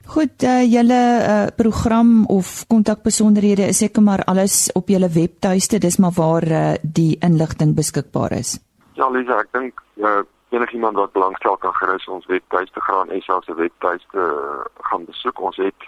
Goed, 0.06 0.42
uh, 0.46 0.62
julle 0.62 1.00
uh, 1.18 1.46
program 1.56 2.26
of 2.30 2.64
kontakbesonderhede 2.70 3.66
is 3.72 3.80
seker 3.82 4.02
maar 4.02 4.22
alles 4.30 4.70
op 4.78 4.88
julle 4.88 5.08
webtuiste, 5.10 5.80
dis 5.82 5.98
maar 5.98 6.14
waar 6.14 6.46
uh, 6.46 6.74
die 6.82 7.16
inligting 7.26 7.74
beskikbaar 7.74 8.36
is. 8.38 8.58
Ja, 8.94 9.08
Lisa, 9.10 9.40
ek 9.42 9.50
dink 9.56 9.82
uh, 9.98 10.22
enigiemand 10.48 10.96
wat 10.96 11.12
belangstel 11.12 11.56
kan 11.56 11.74
gerus 11.74 12.06
ons 12.08 12.26
webtuiste 12.26 12.80
gaan 12.80 13.10
en 13.10 13.22
selfs 13.22 13.46
se 13.46 13.54
webtuiste 13.54 14.18
uh, 14.18 14.64
gaan 14.88 15.04
besoek. 15.04 15.40
Ons 15.40 15.56
het 15.56 15.82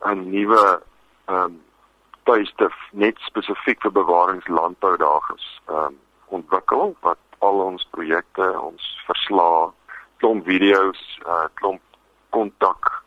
'n 0.00 0.30
nuwe 0.30 0.82
ehm 1.24 1.44
um, 1.44 1.62
tuiste 2.22 2.70
net 2.92 3.18
spesifiek 3.18 3.80
vir 3.80 3.92
bewaringslandbou 3.92 4.96
daar 4.96 5.22
ges 5.22 5.60
ehm 5.66 5.76
um, 5.76 5.98
ontwikkel 6.26 6.96
wat 7.00 7.18
al 7.38 7.60
ons 7.60 7.86
projekte, 7.90 8.60
ons 8.60 9.02
verslae, 9.06 9.70
klomp 10.16 10.44
video's, 10.46 11.02
uh, 11.26 11.48
klomp 11.54 11.82
kontak 12.30 13.02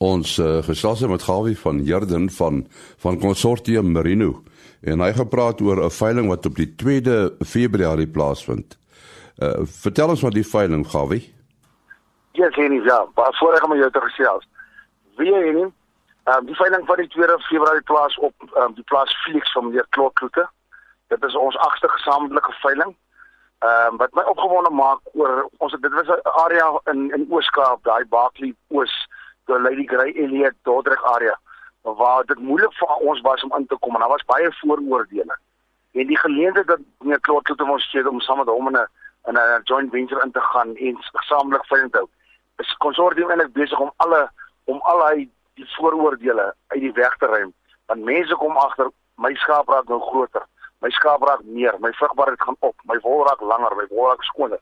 Ons 0.04 0.36
uh, 0.44 0.60
gesels 0.68 1.08
met 1.08 1.24
Gawie 1.24 1.56
van 1.58 1.80
Herden 1.88 2.30
van 2.30 2.68
van 3.02 3.20
Consortium 3.20 3.92
Merino 3.96 4.44
en 4.82 5.02
hy 5.02 5.14
gepraat 5.16 5.62
oor 5.62 5.86
'n 5.86 5.90
veiling 5.90 6.28
wat 6.28 6.46
op 6.46 6.56
die 6.56 6.76
2de 6.76 7.34
Februarie 7.46 8.08
plaasvind. 8.08 8.78
Uh, 9.38 9.54
vertel 9.64 10.10
ons 10.10 10.22
wat 10.22 10.34
die 10.34 10.46
veiling 10.46 10.88
Gawie. 10.88 11.34
Ja, 12.34 12.52
sien 12.52 12.74
jy 12.74 12.84
ja, 12.86 13.08
maar 13.16 13.36
voorreg 13.40 13.64
om 13.64 13.78
jou 13.78 13.92
te 13.92 14.02
gesels. 14.02 14.48
Wie 15.18 15.32
jy 15.32 15.54
nie 15.54 15.72
Ehm 16.28 16.38
um, 16.38 16.46
die 16.46 16.56
veiling 16.56 16.86
van 16.86 16.98
die 17.00 17.08
2 17.08 17.40
Februarie 17.40 17.82
plaas 17.82 18.18
op 18.18 18.34
ehm 18.40 18.62
um, 18.62 18.74
die 18.74 18.84
plaas 18.84 19.12
Felix 19.24 19.52
van 19.52 19.66
meneer 19.66 19.86
Klokkloete. 19.90 20.50
Dit 21.08 21.24
is 21.24 21.36
ons 21.36 21.58
agste 21.58 21.88
gesamentlike 21.90 22.52
veiling. 22.52 22.96
Ehm 23.60 23.94
um, 23.94 23.98
wat 23.98 24.14
my 24.14 24.24
opgewonde 24.32 24.70
maak 24.70 25.00
oor 25.14 25.48
ons 25.58 25.76
dit 25.80 25.94
was 25.94 26.08
'n 26.08 26.20
area 26.44 26.68
in 26.92 27.14
in 27.16 27.28
Ooskaap, 27.30 27.84
daai 27.84 28.06
Barkley 28.06 28.56
Oos, 28.68 28.96
die 29.46 29.60
Lady 29.60 29.86
Grey 29.86 30.12
Elliot 30.24 30.56
Dordrecht 30.62 31.04
area 31.04 31.40
waar 31.82 32.26
dit 32.26 32.40
moeilik 32.40 32.74
vir 32.74 32.88
ons 32.88 33.22
was 33.22 33.44
om 33.44 33.56
in 33.58 33.68
te 33.68 33.78
kom 33.80 33.94
en 33.94 34.00
daar 34.00 34.10
was 34.10 34.26
baie 34.26 34.52
vooroordeele. 34.60 35.38
En 35.92 36.08
die 36.08 36.18
geleentheid 36.18 36.68
dat 36.68 36.80
meneer 37.00 37.20
Klokkloete 37.20 37.64
ons 37.64 37.90
gee 37.90 38.10
om 38.10 38.20
saam 38.20 38.38
met 38.38 38.48
hom 38.48 38.68
in 38.68 38.78
'n 38.82 38.88
in 39.28 39.38
'n 39.38 39.62
joint 39.64 39.92
venture 39.92 40.24
in 40.24 40.32
te 40.32 40.42
gaan 40.42 40.76
en 40.76 40.98
gesamentlik 41.02 41.66
veiling 41.66 41.92
te 41.92 41.98
hou. 41.98 42.10
Is 42.58 42.78
konsortium 42.78 43.30
eintlik 43.30 43.54
besig 43.54 43.80
om 43.80 43.92
alle 43.96 44.30
om 44.66 44.80
al 44.82 45.08
hy 45.08 45.30
die 45.58 45.70
vooroordeele 45.76 46.54
uit 46.68 46.82
die 46.82 46.94
weg 46.94 47.18
te 47.18 47.26
ruim 47.26 47.54
want 47.88 48.04
mense 48.04 48.36
kom 48.36 48.58
agter 48.58 48.92
my 49.16 49.34
skaap 49.44 49.70
raak 49.74 49.90
nou 49.92 50.00
groter 50.10 50.46
my 50.82 50.90
skaap 50.90 51.24
raak 51.26 51.44
meer 51.44 51.76
my 51.80 51.92
vrugbaarheid 52.00 52.42
gaan 52.42 52.58
op 52.60 52.76
my 52.92 52.98
wol 53.06 53.24
raak 53.26 53.42
langer 53.42 53.76
my 53.76 53.86
wol 53.90 54.10
raak 54.10 54.24
skoner. 54.24 54.60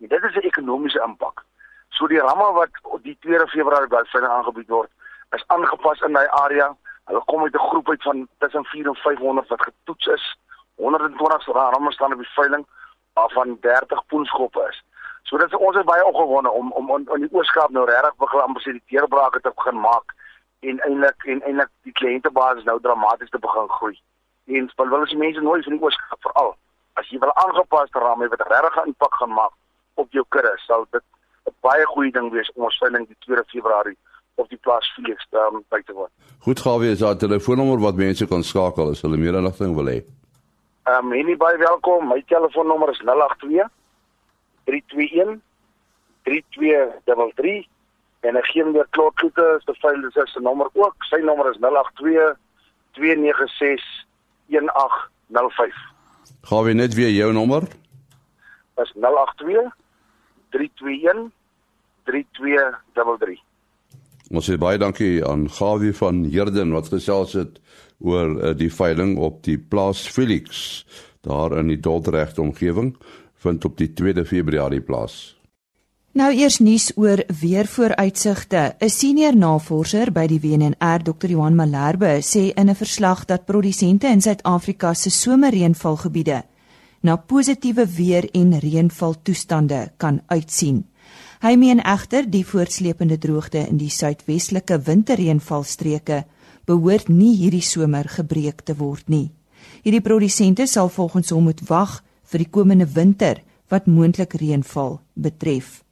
En 0.00 0.08
dit 0.08 0.24
is 0.24 0.36
'n 0.36 0.48
ekonomiese 0.50 1.02
impak. 1.06 1.44
So 1.88 2.06
die 2.06 2.20
ramme 2.20 2.52
wat 2.52 2.70
op 2.82 3.02
die 3.02 3.16
2 3.20 3.46
Februarie 3.46 3.88
hulle 4.12 4.28
aangebied 4.28 4.68
word 4.68 4.90
is 5.30 5.44
aangepas 5.46 6.00
in 6.00 6.12
daai 6.12 6.28
area. 6.28 6.76
Hulle 7.04 7.22
kom 7.24 7.42
uit 7.42 7.54
'n 7.54 7.68
groep 7.68 7.88
uit 7.88 8.02
van 8.02 8.28
tussen 8.38 8.64
4 8.64 8.86
en 8.86 8.94
500 8.94 9.48
wat 9.48 9.62
getoets 9.62 10.06
is. 10.06 10.36
120 10.74 11.46
ramme 11.46 11.92
staan 11.92 12.12
op 12.12 12.18
die 12.18 12.34
veiling 12.34 12.66
waarvan 13.14 13.56
30 13.60 14.06
poenskoppe 14.06 14.66
is. 14.68 14.84
So 15.22 15.36
dit 15.36 15.46
is 15.46 15.58
ons 15.58 15.76
is 15.76 15.84
baie 15.84 16.04
opgewonde 16.04 16.50
om 16.50 16.72
om 16.72 16.90
in 16.96 17.20
die 17.20 17.32
Ooskaap 17.32 17.70
nou 17.70 17.84
regtig 17.84 18.16
begin 18.16 18.40
amper 18.40 18.62
die 18.62 18.82
deurbrake 18.86 19.40
te 19.40 19.52
begin 19.54 19.80
maak 19.80 20.14
en 20.60 20.80
eintlik 20.80 21.24
en 21.24 21.42
eintlik 21.42 21.70
die 21.82 21.92
kliëntebasis 21.92 22.64
nou 22.64 22.80
dramaties 22.80 23.30
te 23.30 23.38
begin 23.38 23.68
groei. 23.68 23.98
En 24.46 24.70
wil 24.76 24.88
wil 24.88 25.02
as 25.02 25.10
die 25.10 25.18
mense 25.18 25.40
nooit 25.40 25.64
van 25.64 25.72
die 25.72 25.82
ooskap 25.82 26.20
veral 26.20 26.56
as 27.00 27.08
jy 27.12 27.20
wil 27.20 27.32
aangepaste 27.34 28.00
ramme 28.00 28.28
wat 28.32 28.42
regtig 28.50 28.76
'n 28.82 28.88
impak 28.92 29.14
gaan 29.20 29.32
maak 29.38 29.54
op 29.94 30.12
jou 30.12 30.24
kudde, 30.28 30.52
sal 30.66 30.86
dit 30.90 31.04
'n 31.46 31.54
baie 31.60 31.84
goeie 31.86 32.12
ding 32.12 32.30
wees 32.32 32.50
om 32.54 32.64
ons 32.64 32.78
veiling 32.78 33.06
die 33.06 33.16
2 33.18 33.44
Februarie 33.52 33.96
op 34.34 34.48
die 34.48 34.58
plaas 34.58 34.92
Felix 34.94 35.26
um, 35.30 35.64
by 35.68 35.80
te 35.82 35.92
woon. 35.92 36.08
Goed 36.38 36.60
gawe 36.60 36.86
is 36.86 36.98
daar 36.98 37.14
'n 37.14 37.18
telefoonnommer 37.18 37.78
wat 37.80 37.94
mense 37.94 38.26
kan 38.26 38.42
skakel 38.42 38.90
as 38.90 39.02
hulle 39.02 39.16
meer 39.16 39.34
inligting 39.34 39.74
wil 39.74 39.86
hê. 39.86 40.04
Ehm 40.84 41.06
um, 41.06 41.12
enige 41.12 41.36
baie 41.36 41.58
welkom. 41.58 42.08
My 42.08 42.22
telefoonnommer 42.26 42.90
is 42.90 43.00
082 43.04 43.68
321 44.64 45.40
3233 46.22 47.66
en 48.26 48.38
ek 48.40 48.50
gee 48.50 48.64
hom 48.64 48.74
weer 48.74 48.88
klokkoete 48.96 49.46
se 49.64 49.74
file 49.80 50.02
dis 50.04 50.32
sy 50.32 50.42
nommer 50.44 50.68
ook. 50.74 50.96
Sy 51.10 51.22
nommer 51.24 51.50
is 51.52 51.60
082 51.62 52.34
296 52.98 53.84
1805 54.48 55.74
Gaan 56.46 56.64
we 56.64 56.72
net 56.72 56.94
weer 56.94 57.10
jou 57.10 57.32
nommer? 57.32 57.62
Is 58.82 58.92
082 58.94 59.74
321 60.54 61.30
3233 62.04 63.42
Ons 64.34 64.48
sê 64.48 64.56
baie 64.58 64.78
dankie 64.78 65.20
aan 65.26 65.46
Gawie 65.50 65.94
van 65.94 66.24
Herden 66.30 66.72
wat 66.74 66.90
gesels 66.90 67.36
het 67.38 67.60
oor 68.02 68.32
uh, 68.34 68.54
die 68.58 68.72
veiling 68.72 69.16
op 69.22 69.42
die 69.46 69.58
plaas 69.58 70.02
Felix 70.10 70.82
daar 71.26 71.54
in 71.58 71.70
die 71.70 71.80
Dordrecht 71.82 72.38
omgewing 72.38 72.96
vind 73.42 73.64
op 73.64 73.76
die 73.78 73.90
2de 73.94 74.24
Februarie 74.26 74.80
plaas. 74.82 75.35
Nou 76.16 76.30
eers 76.32 76.62
nuus 76.64 76.86
oor 76.96 77.20
weervooruitsigte. 77.40 78.76
'n 78.80 78.88
Senior 78.88 79.36
navorser 79.36 80.12
by 80.12 80.26
die 80.26 80.40
WNR, 80.40 81.02
Dr. 81.02 81.28
Johan 81.28 81.54
Malherbe, 81.54 82.22
sê 82.22 82.54
in 82.54 82.70
'n 82.70 82.74
verslag 82.74 83.24
dat 83.24 83.44
produsente 83.44 84.06
in 84.06 84.22
Suid-Afrika 84.22 84.94
se 84.94 85.10
somerreënvalgebiede 85.10 86.42
na 87.00 87.16
positiewe 87.16 87.86
weer 87.86 88.28
en 88.32 88.58
reënvaltoestande 88.58 89.92
kan 89.96 90.22
uitsien. 90.26 90.86
Hy 91.40 91.56
meen 91.56 91.82
egter 91.82 92.30
die 92.30 92.46
voortsleepende 92.46 93.18
droogte 93.18 93.68
in 93.68 93.76
die 93.76 93.90
suidwestelike 93.90 94.80
winterreënvalstreke 94.80 96.24
behoort 96.64 97.08
nie 97.08 97.36
hierdie 97.36 97.62
somer 97.62 98.08
gebreek 98.08 98.60
te 98.60 98.76
word 98.76 99.08
nie. 99.08 99.30
Hierdie 99.82 100.00
produsente 100.00 100.66
sal 100.66 100.88
volgens 100.88 101.30
hom 101.30 101.42
moet 101.42 101.68
wag 101.68 102.02
vir 102.24 102.38
die 102.38 102.50
komende 102.50 102.86
winter 102.86 103.42
wat 103.68 103.86
moontlik 103.86 104.32
reënval 104.32 105.00
betref. 105.14 105.85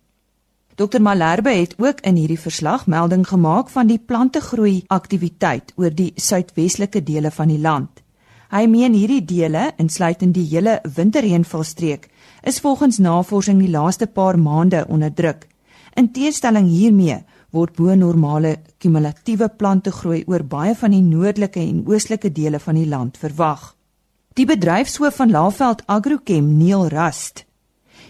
Dr 0.75 1.01
Malherbe 1.01 1.51
het 1.51 1.75
ook 1.79 2.01
in 2.01 2.17
hierdie 2.19 2.41
verslag 2.41 2.87
melding 2.91 3.23
gemaak 3.29 3.69
van 3.71 3.87
die 3.87 3.99
plantegroei 3.99 4.83
aktiwiteit 4.91 5.71
oor 5.79 5.95
die 5.95 6.11
suidwestelike 6.17 7.03
dele 7.03 7.31
van 7.31 7.53
die 7.53 7.61
land. 7.63 8.03
Hy 8.51 8.67
meen 8.67 8.97
hierdie 8.99 9.23
dele, 9.23 9.69
insluitend 9.79 10.35
die 10.35 10.49
hele 10.51 10.81
winterreënvalstreek, 10.97 12.11
is 12.43 12.59
volgens 12.59 12.99
navorsing 12.99 13.63
die 13.63 13.71
laaste 13.71 14.11
paar 14.11 14.39
maande 14.39 14.83
onder 14.89 15.15
druk. 15.15 15.47
In 15.95 16.11
teenstelling 16.11 16.67
hiermee 16.67 17.23
word 17.55 17.79
bo 17.79 17.95
normale 17.95 18.57
kumulatiewe 18.83 19.53
plantegroei 19.55 20.25
oor 20.27 20.43
baie 20.43 20.75
van 20.75 20.91
die 20.91 21.07
noordelike 21.07 21.63
en 21.63 21.85
oostelike 21.87 22.35
dele 22.35 22.59
van 22.59 22.75
die 22.75 22.89
land 22.91 23.19
verwag. 23.23 23.77
Die 24.35 24.47
bedryfshoof 24.47 25.23
van 25.23 25.31
Laveld 25.31 25.87
Agrochem, 25.87 26.57
Neil 26.59 26.89
Rust, 26.91 27.45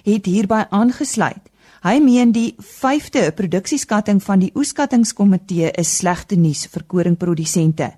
het 0.05 0.25
hierby 0.25 0.65
aangesluit 0.71 1.53
Hy 1.85 1.99
meen 2.01 2.31
die 2.33 2.55
5de 2.57 3.27
produksieskatting 3.37 4.23
van 4.25 4.41
die 4.41 4.49
oeskattingskomitee 4.57 5.69
is 5.77 5.91
slegte 5.99 6.39
nuus 6.41 6.63
vir 6.73 6.87
koringprodusente, 6.89 7.91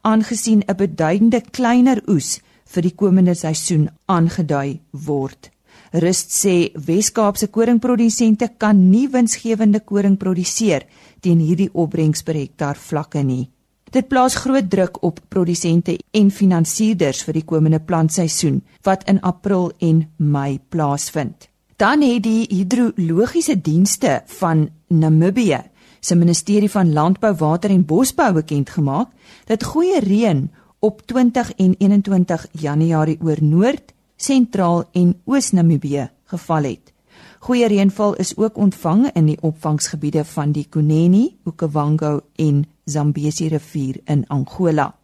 aangesien 0.00 0.62
'n 0.64 0.76
beduidende 0.78 1.42
kleiner 1.52 2.00
oes 2.08 2.40
vir 2.64 2.82
die 2.82 2.94
komende 2.96 3.34
seisoen 3.34 3.90
aangedui 4.06 4.80
word. 4.92 5.50
Rust 5.92 6.32
sê 6.32 6.72
Wes-Kaapse 6.86 7.48
koringprodusente 7.48 8.48
kan 8.58 8.90
nie 8.90 9.08
winsgewende 9.08 9.80
koring 9.80 10.16
produseer 10.16 10.86
teen 11.20 11.38
hierdie 11.38 11.70
opbrengs 11.74 12.22
per 12.22 12.34
hektaar 12.34 12.76
vlakke 12.76 13.22
nie. 13.22 13.50
Dit 13.92 14.08
plaas 14.08 14.34
groot 14.34 14.70
druk 14.70 15.02
op 15.04 15.20
produsente 15.28 15.98
en 16.12 16.30
finansierders 16.30 17.22
vir 17.22 17.34
die 17.34 17.44
komende 17.44 17.80
plantseisoen 17.80 18.62
wat 18.84 19.08
in 19.08 19.20
April 19.20 19.72
en 19.80 20.08
Mei 20.16 20.60
plaasvind. 20.68 21.53
Dan 21.76 22.02
het 22.02 22.22
die 22.22 22.46
hidrologiese 22.48 23.60
dienste 23.60 24.22
van 24.26 24.68
Namibië 24.86 25.62
se 26.00 26.14
ministerie 26.14 26.70
van 26.70 26.92
landbou, 26.92 27.34
water 27.34 27.70
en 27.70 27.84
bosbou 27.84 28.32
bekend 28.32 28.70
gemaak 28.70 29.08
dat 29.48 29.64
goeie 29.64 30.00
reën 30.00 30.50
op 30.78 31.02
20 31.06 31.52
en 31.56 31.74
21 31.78 32.46
Januarie 32.52 33.18
oor 33.20 33.42
Noord, 33.42 33.92
Sentraal 34.16 34.84
en 34.92 35.20
Oos-Namibië 35.24 36.10
geval 36.24 36.62
het. 36.62 36.92
Goeie 37.38 37.66
reënval 37.68 38.14
is 38.14 38.36
ook 38.36 38.56
ontvang 38.56 39.10
in 39.12 39.26
die 39.26 39.38
opvangsgebiede 39.40 40.24
van 40.24 40.52
die 40.52 40.66
Kuneni, 40.68 41.36
Okavango 41.44 42.20
en 42.36 42.64
Zambesi 42.84 43.48
rivier 43.48 44.00
in 44.04 44.26
Angola. 44.28 44.94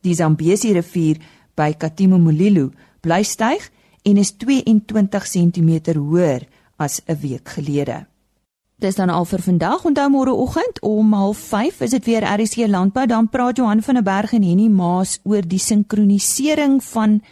Die 0.00 0.14
Zambesi 0.14 0.72
rivier 0.72 1.18
by 1.54 1.72
Katimomulilo 1.74 2.70
bly 3.00 3.22
styg 3.22 3.70
en 4.06 4.16
is 4.16 4.36
22 4.38 5.26
cm 5.34 5.96
hoër 5.98 6.46
as 6.76 7.00
'n 7.06 7.18
week 7.20 7.48
gelede. 7.48 8.06
Dis 8.78 8.94
dan 8.94 9.08
al 9.08 9.24
vir 9.24 9.40
vandag. 9.40 9.84
Onthou 9.84 10.10
môre 10.10 10.32
oggend 10.32 10.80
om 10.80 11.14
05:30 11.14 11.80
is 11.80 11.90
dit 11.90 12.04
weer 12.04 12.22
RC 12.22 12.66
Landbou. 12.68 13.06
Dan 13.06 13.28
praat 13.28 13.56
Johan 13.56 13.82
van 13.82 13.94
der 13.94 14.02
Berg 14.02 14.32
en 14.32 14.42
Henny 14.42 14.68
Maas 14.68 15.18
oor 15.24 15.42
die 15.48 15.58
sinkronisering 15.58 16.84
van 16.84 17.22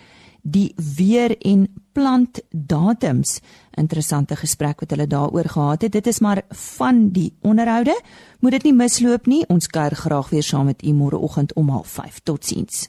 die 0.42 0.74
weer 0.96 1.38
en 1.38 1.68
plant 1.92 2.40
datums. 2.50 3.40
Interessante 3.70 4.36
gesprek 4.36 4.80
wat 4.80 4.90
hulle 4.90 5.06
daaroor 5.06 5.48
gehad 5.48 5.82
het. 5.82 5.92
Dit 5.92 6.06
is 6.06 6.18
maar 6.18 6.42
van 6.48 7.08
die 7.08 7.32
onderhoude. 7.40 8.00
Moet 8.40 8.50
dit 8.50 8.62
nie 8.62 8.74
misloop 8.74 9.26
nie. 9.26 9.44
Ons 9.48 9.66
kuier 9.66 9.96
graag 9.96 10.30
weer 10.30 10.42
saam 10.42 10.64
met 10.64 10.82
u 10.82 10.92
môre 10.92 11.18
oggend 11.18 11.52
om 11.52 11.70
05:30. 11.70 12.22
Totsiens. 12.22 12.88